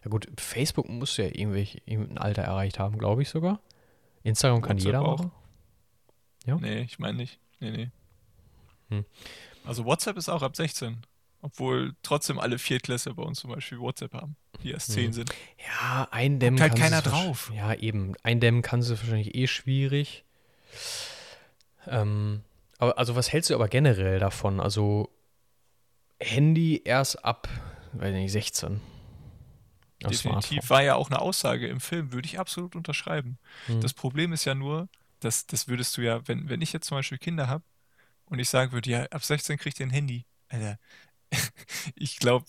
[0.04, 3.60] ja gut, Facebook muss ja irgendwie ein Alter erreicht haben, glaube ich sogar.
[4.22, 5.18] Instagram kann jeder auch.
[5.18, 5.32] machen.
[6.46, 6.56] Ja?
[6.56, 7.38] Nee, ich meine nicht.
[7.60, 7.90] Nee, nee.
[8.90, 9.04] Hm.
[9.64, 10.98] Also WhatsApp ist auch ab 16.
[11.40, 15.12] Obwohl trotzdem alle Viertklässler bei uns zum Beispiel WhatsApp haben, die erst 10 hm.
[15.12, 15.34] sind.
[15.64, 17.52] Ja, eindämmen halt keiner drauf.
[17.54, 18.14] Ja, eben.
[18.22, 20.24] Eindämmen kannst du wahrscheinlich eh schwierig.
[21.86, 22.42] Ähm,
[22.78, 24.60] aber, also was hältst du aber generell davon?
[24.60, 25.10] Also
[26.20, 27.48] Handy erst ab,
[27.92, 28.80] weiß nicht, 16.
[30.02, 33.38] Definitiv war ja auch eine Aussage im Film, würde ich absolut unterschreiben.
[33.66, 33.80] Mhm.
[33.80, 34.88] Das Problem ist ja nur,
[35.20, 37.64] dass das würdest du ja, wenn, wenn ich jetzt zum Beispiel Kinder habe
[38.26, 40.24] und ich sagen würde, ja, ab 16 kriegt ihr ein Handy.
[40.48, 40.78] Alter,
[41.96, 42.46] ich glaube,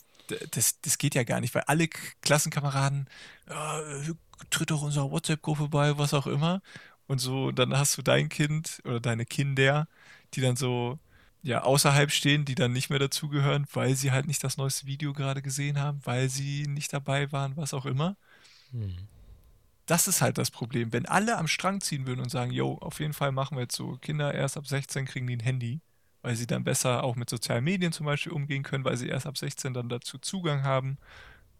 [0.51, 1.88] das, das geht ja gar nicht, weil alle
[2.21, 3.10] Klassenkameraden,
[3.49, 3.82] ja,
[4.51, 6.62] tritt doch unserer WhatsApp-Gruppe bei, was auch immer.
[7.08, 9.88] Und so, dann hast du dein Kind oder deine Kinder,
[10.36, 10.99] die dann so
[11.41, 15.13] ja, außerhalb stehen, die dann nicht mehr dazugehören, weil sie halt nicht das neueste Video
[15.13, 18.17] gerade gesehen haben, weil sie nicht dabei waren, was auch immer.
[18.71, 18.95] Hm.
[19.86, 20.93] Das ist halt das Problem.
[20.93, 23.75] Wenn alle am Strang ziehen würden und sagen, yo, auf jeden Fall machen wir jetzt
[23.75, 25.80] so, Kinder erst ab 16 kriegen die ein Handy,
[26.21, 29.25] weil sie dann besser auch mit sozialen Medien zum Beispiel umgehen können, weil sie erst
[29.25, 30.97] ab 16 dann dazu Zugang haben.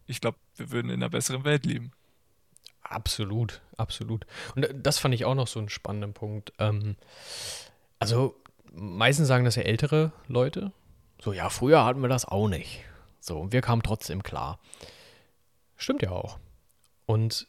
[0.06, 1.92] Ich glaube, wir würden in einer besseren Welt leben.
[2.82, 4.26] Absolut, absolut.
[4.54, 6.52] Und äh, das fand ich auch noch so einen spannenden Punkt.
[6.58, 6.96] Ähm,
[7.98, 8.40] also
[8.72, 10.72] meistens sagen das ja ältere Leute,
[11.22, 12.80] So, ja, früher hatten wir das auch nicht.
[13.20, 14.58] So, und wir kamen trotzdem klar.
[15.76, 16.38] Stimmt ja auch.
[17.06, 17.46] Und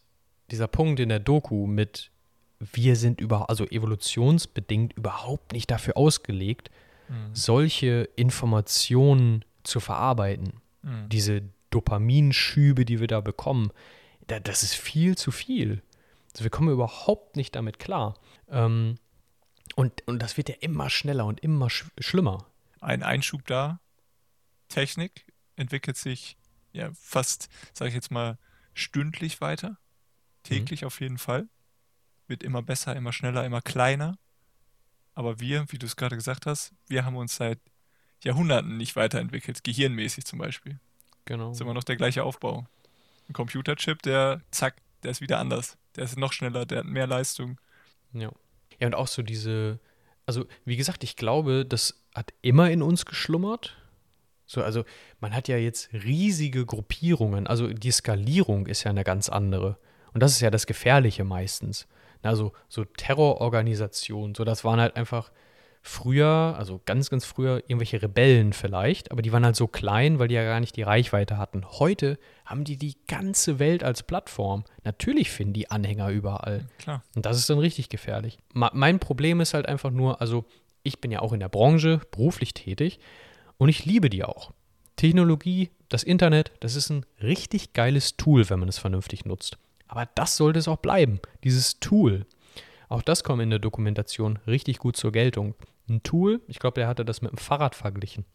[0.51, 2.11] dieser Punkt in der Doku mit,
[2.59, 6.69] wir sind über, also evolutionsbedingt überhaupt nicht dafür ausgelegt,
[7.07, 7.33] mhm.
[7.33, 10.61] solche Informationen zu verarbeiten.
[10.81, 11.09] Mhm.
[11.09, 13.71] Diese Dopaminschübe, die wir da bekommen,
[14.27, 15.81] da, das ist viel zu viel.
[16.33, 18.15] Also wir kommen überhaupt nicht damit klar.
[18.49, 18.95] Ähm,
[19.75, 22.45] und, und das wird ja immer schneller und immer sch schlimmer.
[22.79, 23.79] Ein Einschub da.
[24.69, 26.37] Technik entwickelt sich
[26.73, 28.37] ja fast, sage ich jetzt mal,
[28.73, 29.77] stündlich weiter.
[30.43, 30.87] Täglich mhm.
[30.87, 31.47] auf jeden Fall.
[32.27, 34.17] Wird immer besser, immer schneller, immer kleiner.
[35.13, 37.59] Aber wir, wie du es gerade gesagt hast, wir haben uns seit
[38.23, 40.79] Jahrhunderten nicht weiterentwickelt, gehirnmäßig zum Beispiel.
[41.25, 41.51] Genau.
[41.51, 42.65] Ist immer noch der gleiche Aufbau.
[43.27, 45.77] Ein Computerchip, der zack, der ist wieder anders.
[45.95, 47.59] Der ist noch schneller, der hat mehr Leistung.
[48.13, 48.31] Ja.
[48.81, 49.79] Ja, und auch so diese,
[50.25, 53.77] also wie gesagt, ich glaube, das hat immer in uns geschlummert.
[54.47, 54.83] So, also
[55.21, 59.77] man hat ja jetzt riesige Gruppierungen, also die Skalierung ist ja eine ganz andere.
[60.13, 61.87] Und das ist ja das Gefährliche meistens.
[62.23, 65.31] Also so Terrororganisationen, so das waren halt einfach
[65.81, 70.27] früher, also ganz, ganz früher, irgendwelche Rebellen vielleicht, aber die waren halt so klein, weil
[70.27, 71.65] die ja gar nicht die Reichweite hatten.
[71.65, 74.63] Heute haben die die ganze Welt als Plattform.
[74.83, 76.67] Natürlich finden die Anhänger überall.
[76.77, 77.03] Klar.
[77.15, 78.37] Und das ist dann richtig gefährlich.
[78.53, 80.45] mein Problem ist halt einfach nur, also
[80.83, 82.99] ich bin ja auch in der Branche beruflich tätig
[83.57, 84.51] und ich liebe die auch.
[84.95, 89.57] Technologie, das Internet, das ist ein richtig geiles Tool, wenn man es vernünftig nutzt.
[89.87, 92.25] Aber das sollte es auch bleiben, dieses Tool.
[92.87, 95.55] Auch das kommt in der Dokumentation richtig gut zur Geltung.
[95.91, 98.25] Ein Tool, ich glaube, der hatte das mit einem Fahrrad verglichen.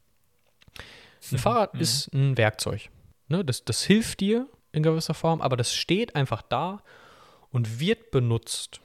[1.32, 1.80] Ein Fahrrad mhm.
[1.80, 2.90] ist ein Werkzeug.
[3.28, 3.44] Ne?
[3.44, 6.82] Das, das hilft dir in gewisser Form, aber das steht einfach da
[7.50, 8.80] und wird benutzt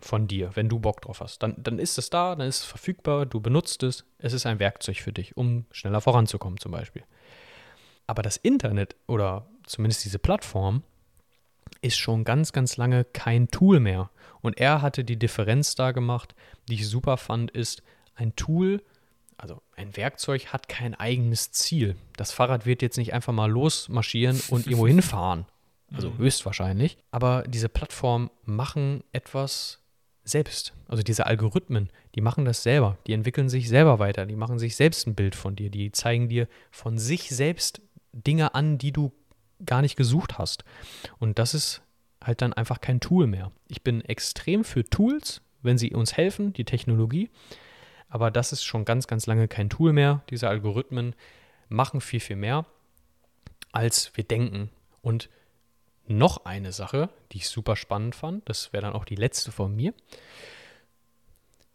[0.00, 1.42] von dir, wenn du Bock drauf hast.
[1.42, 4.58] Dann, dann ist es da, dann ist es verfügbar, du benutzt es, es ist ein
[4.58, 7.04] Werkzeug für dich, um schneller voranzukommen zum Beispiel.
[8.06, 10.82] Aber das Internet oder zumindest diese Plattform
[11.82, 14.10] ist schon ganz, ganz lange kein Tool mehr.
[14.42, 16.34] Und er hatte die Differenz da gemacht,
[16.68, 17.82] die ich super fand, ist
[18.14, 18.82] ein Tool,
[19.40, 21.96] also ein Werkzeug hat kein eigenes Ziel.
[22.16, 25.46] Das Fahrrad wird jetzt nicht einfach mal losmarschieren und irgendwo hinfahren.
[25.92, 26.18] Also mhm.
[26.18, 26.98] höchstwahrscheinlich.
[27.10, 29.80] Aber diese Plattformen machen etwas
[30.24, 30.74] selbst.
[30.88, 32.98] Also diese Algorithmen, die machen das selber.
[33.06, 34.26] Die entwickeln sich selber weiter.
[34.26, 35.70] Die machen sich selbst ein Bild von dir.
[35.70, 37.80] Die zeigen dir von sich selbst
[38.12, 39.10] Dinge an, die du
[39.64, 40.64] gar nicht gesucht hast.
[41.18, 41.82] Und das ist
[42.22, 43.50] halt dann einfach kein Tool mehr.
[43.68, 47.30] Ich bin extrem für Tools, wenn sie uns helfen, die Technologie.
[48.08, 50.22] Aber das ist schon ganz, ganz lange kein Tool mehr.
[50.30, 51.14] Diese Algorithmen
[51.68, 52.66] machen viel, viel mehr,
[53.72, 54.70] als wir denken.
[55.00, 55.30] Und
[56.06, 59.74] noch eine Sache, die ich super spannend fand, das wäre dann auch die letzte von
[59.74, 59.94] mir.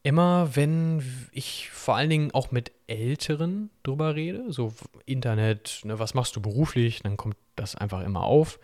[0.04, 4.74] Immer wenn ich vor allen Dingen auch mit Älteren drüber rede, so
[5.06, 8.60] Internet, ne, was machst du beruflich, dann kommt das einfach immer auf.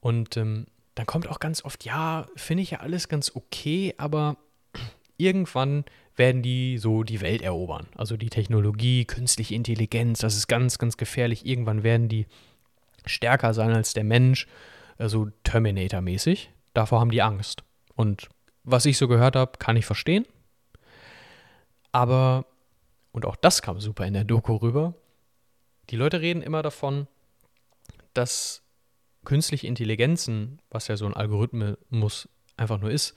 [0.00, 0.66] Und ähm,
[0.98, 4.36] dann kommt auch ganz oft, ja, finde ich ja alles ganz okay, aber
[5.16, 5.84] irgendwann
[6.16, 7.86] werden die so die Welt erobern.
[7.94, 11.46] Also die Technologie, künstliche Intelligenz, das ist ganz, ganz gefährlich.
[11.46, 12.26] Irgendwann werden die
[13.06, 14.48] stärker sein als der Mensch,
[14.98, 16.50] also Terminator-mäßig.
[16.74, 17.62] Davor haben die Angst.
[17.94, 18.28] Und
[18.64, 20.26] was ich so gehört habe, kann ich verstehen.
[21.92, 22.46] Aber,
[23.12, 24.94] und auch das kam super in der Doku rüber,
[25.90, 27.06] die Leute reden immer davon,
[28.12, 28.62] dass
[29.24, 33.14] künstliche Intelligenzen, was ja so ein Algorithmus einfach nur ist,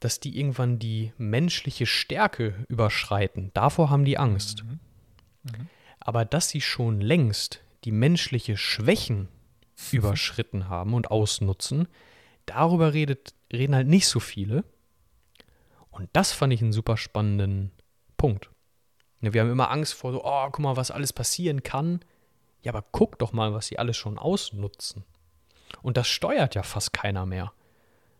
[0.00, 3.50] dass die irgendwann die menschliche Stärke überschreiten.
[3.54, 4.64] Davor haben die Angst.
[4.64, 4.80] Mhm.
[5.44, 5.68] Mhm.
[6.00, 9.28] Aber dass sie schon längst die menschliche Schwächen
[9.92, 11.88] überschritten haben und ausnutzen,
[12.44, 14.64] darüber redet, reden halt nicht so viele.
[15.90, 17.72] Und das fand ich einen super spannenden
[18.16, 18.50] Punkt.
[19.20, 22.00] Wir haben immer Angst vor so, oh, guck mal, was alles passieren kann.
[22.62, 25.04] Ja, aber guck doch mal, was sie alles schon ausnutzen.
[25.82, 27.52] Und das steuert ja fast keiner mehr.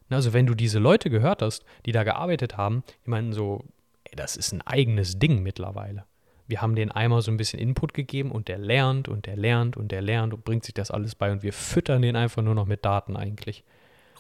[0.09, 3.65] Also wenn du diese Leute gehört hast, die da gearbeitet haben, die meinen so,
[4.05, 6.05] ey, das ist ein eigenes Ding mittlerweile.
[6.49, 9.77] Wir haben den einmal so ein bisschen Input gegeben und der lernt und der lernt
[9.77, 12.55] und der lernt und bringt sich das alles bei und wir füttern den einfach nur
[12.55, 13.65] noch mit Daten eigentlich.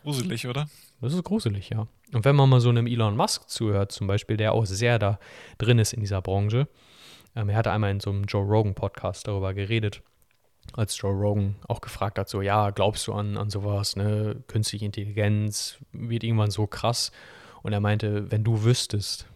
[0.02, 0.68] Gruselig, oder?
[1.00, 1.86] Das ist gruselig, ja.
[2.12, 5.18] Und wenn man mal so einem Elon Musk zuhört, zum Beispiel, der auch sehr da
[5.58, 6.68] drin ist in dieser Branche,
[7.36, 10.02] ähm, er hatte einmal in so einem Joe Rogan Podcast darüber geredet,
[10.72, 14.86] als Joe Rogan auch gefragt hat, so, ja, glaubst du an, an sowas, ne, künstliche
[14.86, 17.12] Intelligenz wird irgendwann so krass.
[17.62, 19.28] Und er meinte, wenn du wüsstest,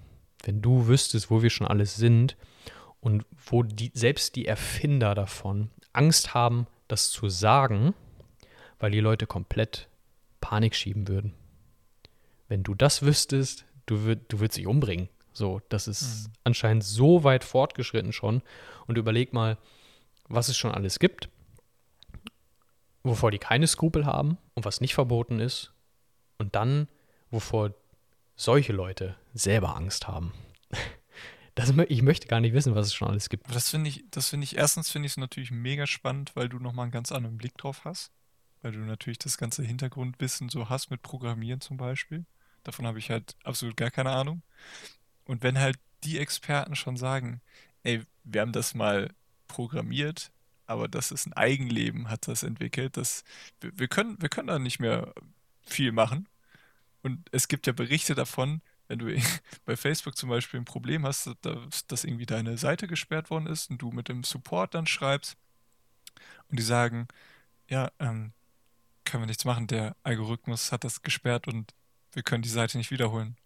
[0.45, 2.37] wenn du wüsstest, wo wir schon alles sind
[3.01, 7.95] und wo die, selbst die Erfinder davon Angst haben, das zu sagen,
[8.79, 9.89] weil die Leute komplett
[10.41, 11.35] Panik schieben würden.
[12.49, 15.09] Wenn du das wüsstest, du, würd, du würdest dich umbringen.
[15.33, 16.33] So, das ist Mhm.
[16.45, 18.43] anscheinend so weit fortgeschritten schon.
[18.87, 19.59] Und überleg mal,
[20.29, 21.29] was es schon alles gibt,
[23.03, 25.73] wovor die keine Skrupel haben und was nicht verboten ist.
[26.39, 26.89] Und dann,
[27.31, 27.75] wovor
[28.37, 30.33] solche Leute selber Angst haben.
[31.57, 33.53] Das, ich möchte gar nicht wissen, was es schon alles gibt.
[33.55, 36.59] Das finde ich, das finde ich, erstens finde ich es natürlich mega spannend, weil du
[36.59, 38.13] nochmal einen ganz anderen Blick drauf hast.
[38.63, 42.25] Weil du natürlich das ganze Hintergrundwissen so hast mit Programmieren zum Beispiel.
[42.63, 44.43] Davon habe ich halt absolut gar keine Ahnung.
[45.31, 47.41] Und wenn halt die Experten schon sagen,
[47.85, 49.15] ey, wir haben das mal
[49.47, 50.33] programmiert,
[50.67, 53.23] aber das ist ein Eigenleben, hat das entwickelt, das,
[53.61, 55.15] wir, wir können, wir können da nicht mehr
[55.63, 56.29] viel machen.
[57.03, 59.07] Und es gibt ja Berichte davon, wenn du
[59.65, 63.71] bei Facebook zum Beispiel ein Problem hast, dass, dass irgendwie deine Seite gesperrt worden ist
[63.71, 65.37] und du mit dem Support dann schreibst
[66.49, 67.07] und die sagen,
[67.69, 68.33] ja, ähm,
[69.05, 71.73] können wir nichts machen, der Algorithmus hat das gesperrt und
[72.15, 73.37] wir können die Seite nicht wiederholen.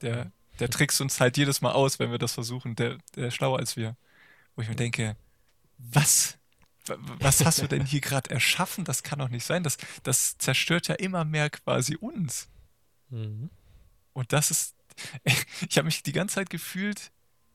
[0.00, 3.34] Der, der trickst uns halt jedes Mal aus, wenn wir das versuchen, der, der ist
[3.34, 3.96] schlauer als wir.
[4.54, 5.16] Wo ich mir denke,
[5.78, 6.38] was?
[7.18, 8.84] Was hast du denn hier gerade erschaffen?
[8.84, 9.62] Das kann doch nicht sein.
[9.64, 12.48] Das, das zerstört ja immer mehr quasi uns.
[13.10, 13.50] Mhm.
[14.12, 14.74] Und das ist,
[15.68, 17.10] ich habe mich die ganze Zeit gefühlt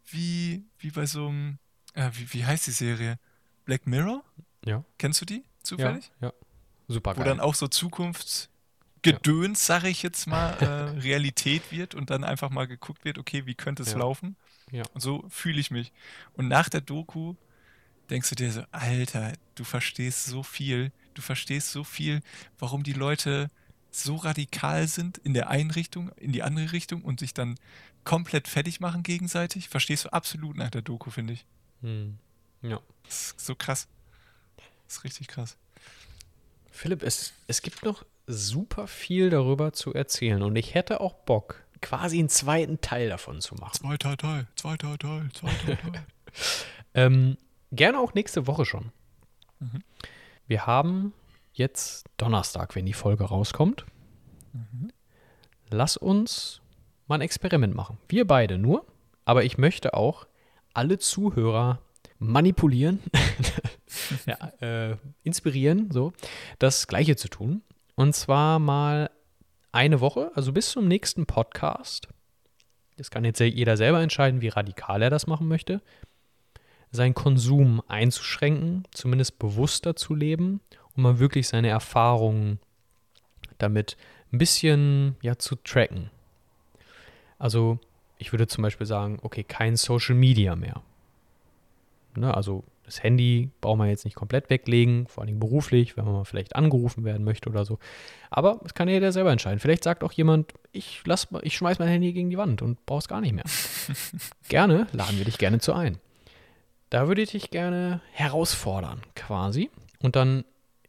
[0.05, 1.59] wie, wie bei so einem,
[1.93, 3.19] äh, wie, wie heißt die Serie?
[3.65, 4.23] Black Mirror?
[4.65, 4.83] Ja.
[4.97, 6.11] Kennst du die Ja, zufällig?
[6.19, 6.33] ja.
[6.87, 7.29] Super Wo geil.
[7.29, 7.67] dann auch so
[9.03, 13.45] Zukunftsgedöns, sage ich jetzt mal, äh, Realität wird und dann einfach mal geguckt wird, okay,
[13.45, 13.99] wie könnte es Ja.
[13.99, 14.35] laufen?
[14.71, 14.83] Ja.
[14.93, 15.91] Und so fühle ich mich.
[16.33, 17.35] Und nach der Doku
[18.09, 22.21] denkst du dir so, Alter, du verstehst so viel, du verstehst so viel,
[22.59, 23.49] warum die Leute
[23.89, 27.57] so radikal sind in der einen Richtung, in die andere Richtung und sich dann
[28.05, 29.67] komplett fertig machen gegenseitig.
[29.67, 31.45] Verstehst du absolut nach der Doku, finde ich.
[31.81, 32.17] Mhm.
[32.61, 32.79] Ja.
[33.03, 33.87] Das ist so krass.
[34.87, 35.57] Das ist richtig krass.
[36.71, 41.63] Philipp, es, es gibt noch super viel darüber zu erzählen und ich hätte auch Bock,
[41.81, 43.73] quasi einen zweiten Teil davon zu machen.
[43.73, 46.05] Zweiter Teil, zweiter Teil, zweiter Teil.
[46.93, 47.37] Ähm,
[47.71, 48.91] gerne auch nächste Woche schon.
[49.59, 49.83] Mhm.
[50.47, 51.13] Wir haben
[51.53, 53.85] jetzt Donnerstag, wenn die Folge rauskommt.
[54.53, 54.91] Mhm.
[55.69, 56.61] Lass uns
[57.07, 57.97] mal ein Experiment machen.
[58.09, 58.85] Wir beide nur,
[59.25, 60.27] aber ich möchte auch
[60.73, 61.79] alle Zuhörer
[62.19, 62.99] manipulieren,
[64.25, 66.13] ja, äh, inspirieren, so
[66.59, 67.61] das Gleiche zu tun.
[68.01, 69.11] Und zwar mal
[69.71, 72.07] eine Woche, also bis zum nächsten Podcast.
[72.97, 75.83] Das kann jetzt jeder selber entscheiden, wie radikal er das machen möchte.
[76.89, 80.61] Seinen Konsum einzuschränken, zumindest bewusster zu leben
[80.95, 82.57] und mal wirklich seine Erfahrungen
[83.59, 83.97] damit
[84.33, 86.09] ein bisschen ja, zu tracken.
[87.37, 87.77] Also
[88.17, 90.81] ich würde zum Beispiel sagen, okay, kein Social Media mehr.
[92.15, 96.13] Ne, also das Handy braucht man jetzt nicht komplett weglegen, vor allem beruflich, wenn man
[96.13, 97.79] mal vielleicht angerufen werden möchte oder so.
[98.29, 99.59] Aber das kann jeder selber entscheiden.
[99.59, 103.07] Vielleicht sagt auch jemand, ich, lass, ich schmeiß mein Handy gegen die Wand und brauch's
[103.07, 103.45] gar nicht mehr.
[104.49, 105.99] gerne, laden wir dich gerne zu ein.
[106.89, 109.69] Da würde ich dich gerne herausfordern, quasi.
[109.99, 110.43] Und dann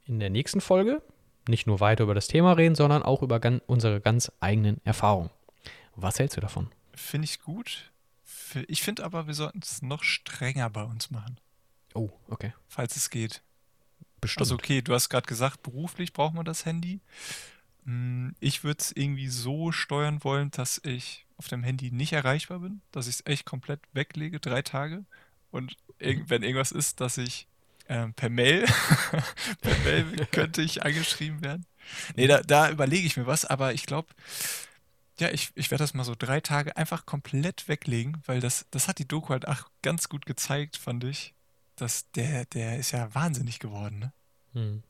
[0.04, 1.02] in der nächsten Folge
[1.48, 5.30] nicht nur weiter über das Thema reden, sondern auch über gan unsere ganz eigenen Erfahrungen.
[5.94, 6.68] Was hältst du davon?
[6.94, 7.92] Finde ich gut.
[8.66, 11.38] Ich finde aber, wir sollten es noch strenger bei uns machen,
[11.94, 12.52] Oh, okay.
[12.68, 13.42] falls es geht.
[14.20, 14.42] Bestimmt.
[14.42, 17.00] Also okay, du hast gerade gesagt, beruflich braucht man das Handy.
[17.85, 22.61] Mm, Ich würde es irgendwie so steuern wollen, dass ich auf dem Handy nicht erreichbar
[22.61, 25.05] bin, dass ich es echt komplett weglege, drei Tage.
[25.50, 27.48] Und irg wenn irgendwas ist, dass ich
[27.88, 28.66] ähm, per Mail,
[29.62, 31.66] per Mail könnte ich angeschrieben werden.
[32.16, 34.09] Nee, da, da überlege ich mir was, aber ich glaube,
[35.18, 38.88] ja, ich, ich werde das mal so drei Tage einfach komplett weglegen, weil das, das
[38.88, 41.35] hat die Doku halt auch ganz gut gezeigt, fand ich.
[41.82, 44.12] Dass der, der ist ja wahnsinnig geworden, ne?
[44.52, 44.82] Hm.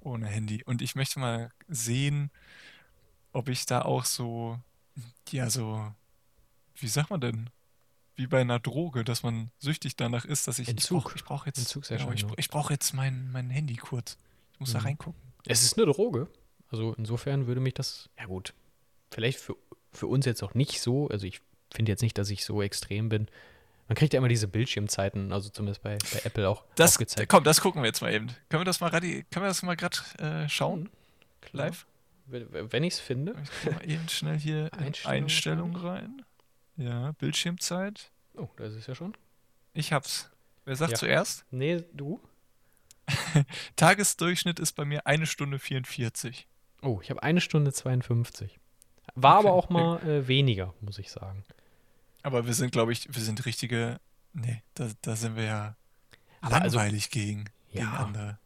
[0.00, 0.62] ohne Handy.
[0.64, 2.30] Und ich möchte mal sehen,
[3.32, 4.60] ob ich da auch so,
[5.30, 5.90] ja, so,
[6.74, 7.48] wie sagt man denn?
[8.14, 11.04] Wie bei einer Droge, dass man süchtig danach ist, dass ich, ich Entzug.
[11.04, 12.14] brauche ich brauch jetzt, Entzugserscheinung.
[12.14, 14.18] genau, ich, ich brauche jetzt mein, mein Handy kurz.
[14.52, 14.84] Ich muss da Mhm.
[14.84, 15.20] reingucken.
[15.46, 16.28] Es ist eine Droge.
[16.68, 18.52] Also insofern würde mich das, ja gut,
[19.10, 19.56] vielleicht für,
[19.92, 21.40] für uns jetzt auch nicht so, also ich
[21.72, 23.28] finde jetzt nicht, dass ich so extrem bin.
[23.88, 27.28] Man kriegt ja immer diese Bildschirmzeiten, also zumindest bei, bei Apple auch Das, aufgezeigt.
[27.30, 28.28] komm, das gucken wir jetzt mal eben.
[28.48, 30.88] Können wir das mal, können wir das mal gerade äh, schauen?
[31.42, 31.66] Klar.
[31.66, 31.86] Live?
[32.26, 33.34] Wenn wenn ich es finde.
[33.64, 34.70] Ich mal eben schnell hier
[35.04, 36.22] Einstellungen glaub rein.
[36.76, 38.10] Ja, Bildschirmzeit.
[38.36, 39.14] Oh, da ist es ja schon.
[39.74, 40.30] Ich hab's.
[40.64, 40.98] Wer sagt Ja.
[40.98, 41.44] zuerst?
[41.50, 42.18] Nee, du?
[43.76, 46.46] Tagesdurchschnitt ist bei mir eine Stunde 44.
[46.82, 48.58] Oh, ich habe eine Stunde 52.
[49.14, 49.58] War aber Okay.
[49.66, 51.44] auch mal äh, weniger, muss ich sagen.
[52.24, 54.00] Aber wir sind, glaube ich, wir sind richtige.
[54.32, 55.76] Nee, da, da sind wir ja
[56.40, 57.92] Aber also- langweilig gegen, gegen Ja.
[57.92, 58.38] andere.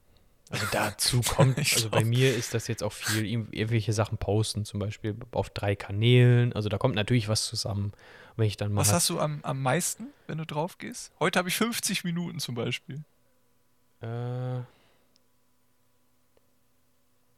[0.51, 4.18] Also dazu kommt, Ich also bei mir ist das jetzt auch viel, ir- irgendwelche Sachen
[4.18, 6.53] posten, zum Beispiel auf drei Kanälen.
[6.55, 7.93] Also da kommt natürlich was zusammen.
[8.37, 8.81] Wenn ich dann mal.
[8.83, 11.12] Was hast du am, am meisten, wenn du drauf gehst?
[11.20, 13.03] Heute habe ich 50 Minuten zum Beispiel.
[14.01, 14.61] Äh,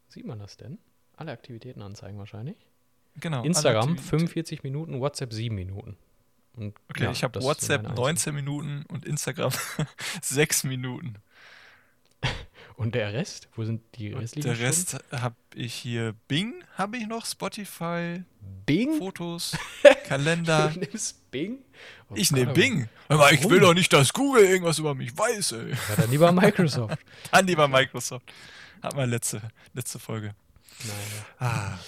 [0.08, 0.78] sieht man das denn?
[1.16, 2.56] Alle Aktivitäten anzeigen wahrscheinlich.
[3.16, 3.42] Genau.
[3.44, 4.08] Instagram Aktivitäten.
[4.08, 5.96] 45 Minuten, WhatsApp 7 Minuten.
[6.56, 9.52] Und Okay, ja, ich habe WhatsApp meine 19 Minuten und Instagram
[10.22, 11.16] 6 Minuten.
[12.76, 13.48] Und der Rest?
[13.56, 18.22] Wo sind die restlichen der Rest habe ich hier Bing, habe ich noch, Spotify?
[18.64, 18.96] Bing?
[18.96, 19.54] Fotos,
[20.06, 20.70] Kalender.
[20.72, 21.58] Du nimmst Bing?
[22.08, 22.88] Oh Ich nehme Bing.
[23.08, 25.70] Aber ich will doch nicht, dass Google irgendwas über mich weiß, ey.
[25.72, 26.96] Ja, dann lieber Microsoft.
[27.30, 28.32] Dann lieber Microsoft.
[28.82, 29.42] Hat mal letzte,
[29.74, 30.34] letzte Folge.
[30.84, 31.26] naja.
[31.38, 31.78] Ah,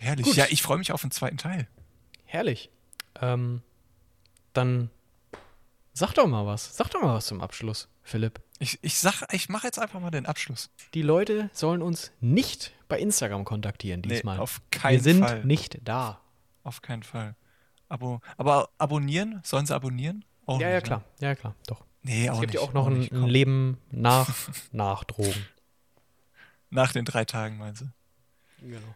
[0.00, 0.26] herrlich.
[0.26, 0.36] Gut.
[0.36, 1.66] Ja, ich freue mich auf den zweiten Teil.
[2.26, 2.70] Herrlich.
[3.22, 3.62] Ähm,
[4.52, 4.90] dann
[5.92, 6.76] sag doch mal was.
[6.76, 8.40] Sag doch mal was zum Abschluss, Philipp.
[8.58, 10.70] Ich, ich sag, ich mache jetzt einfach mal den Abschluss.
[10.94, 14.38] Die Leute sollen uns nicht bei Instagram kontaktieren diesmal.
[14.38, 15.44] auf keinen Wir sind Fall.
[15.44, 16.20] nicht da.
[16.62, 17.34] Auf keinen Fall.
[17.88, 19.40] Abo, aber abonnieren?
[19.44, 20.24] Sollen sie abonnieren?
[20.46, 20.82] Auch ja, nicht, ja, ne?
[20.82, 21.04] klar.
[21.20, 21.54] Ja, klar.
[21.66, 21.84] Doch.
[22.02, 23.26] Nee, auch es gibt ja auch noch ein, nicht, ein.
[23.26, 24.28] Leben nach,
[24.72, 25.46] nach Drogen.
[26.70, 27.86] Nach den drei Tagen, meinst du?
[28.60, 28.94] Genau.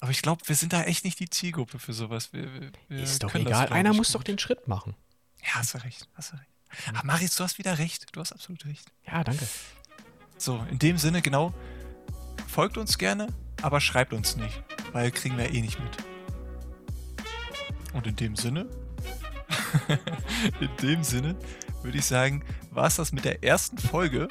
[0.00, 2.32] Aber ich glaube, wir sind da echt nicht die Zielgruppe für sowas.
[2.32, 2.48] Wir,
[2.88, 3.66] wir, Ist doch das, egal.
[3.66, 4.28] glaub Einer muss doch gut.
[4.28, 4.94] den Schritt machen.
[5.42, 6.08] Ja, hast du recht.
[6.14, 6.50] Hast du recht.
[6.88, 8.06] Aber Maris, du hast wieder recht.
[8.12, 8.90] Du hast absolut recht.
[9.06, 9.46] Ja, danke.
[10.36, 11.54] So, in dem Sinne, genau.
[12.46, 13.28] Folgt uns gerne,
[13.62, 15.96] aber schreibt uns nicht, weil kriegen wir eh nicht mit.
[17.94, 18.68] Und in dem Sinne,
[20.60, 21.36] in dem Sinne
[21.82, 24.28] würde ich sagen, war es das mit der ersten Folge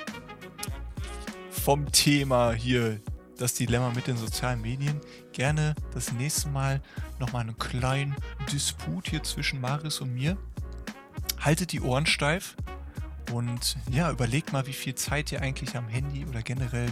[1.49, 3.01] vom Thema hier,
[3.37, 4.99] das Dilemma mit den sozialen Medien.
[5.33, 6.81] Gerne das nächste Mal
[7.19, 8.15] nochmal einen kleinen
[8.51, 10.37] Disput hier zwischen Maris und mir.
[11.39, 12.55] Haltet die Ohren steif
[13.31, 16.91] und ja, überlegt mal, wie viel Zeit ihr eigentlich am Handy oder generell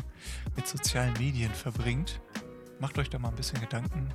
[0.56, 2.22] mit sozialen Medien verbringt.
[2.80, 4.10] Macht euch da mal ein bisschen Gedanken.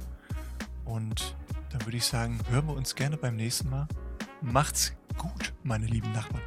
[0.84, 1.36] Und
[1.70, 3.86] dann würde ich sagen, hören wir uns gerne beim nächsten Mal.
[4.40, 6.42] Macht's gut, meine lieben Nachbarn.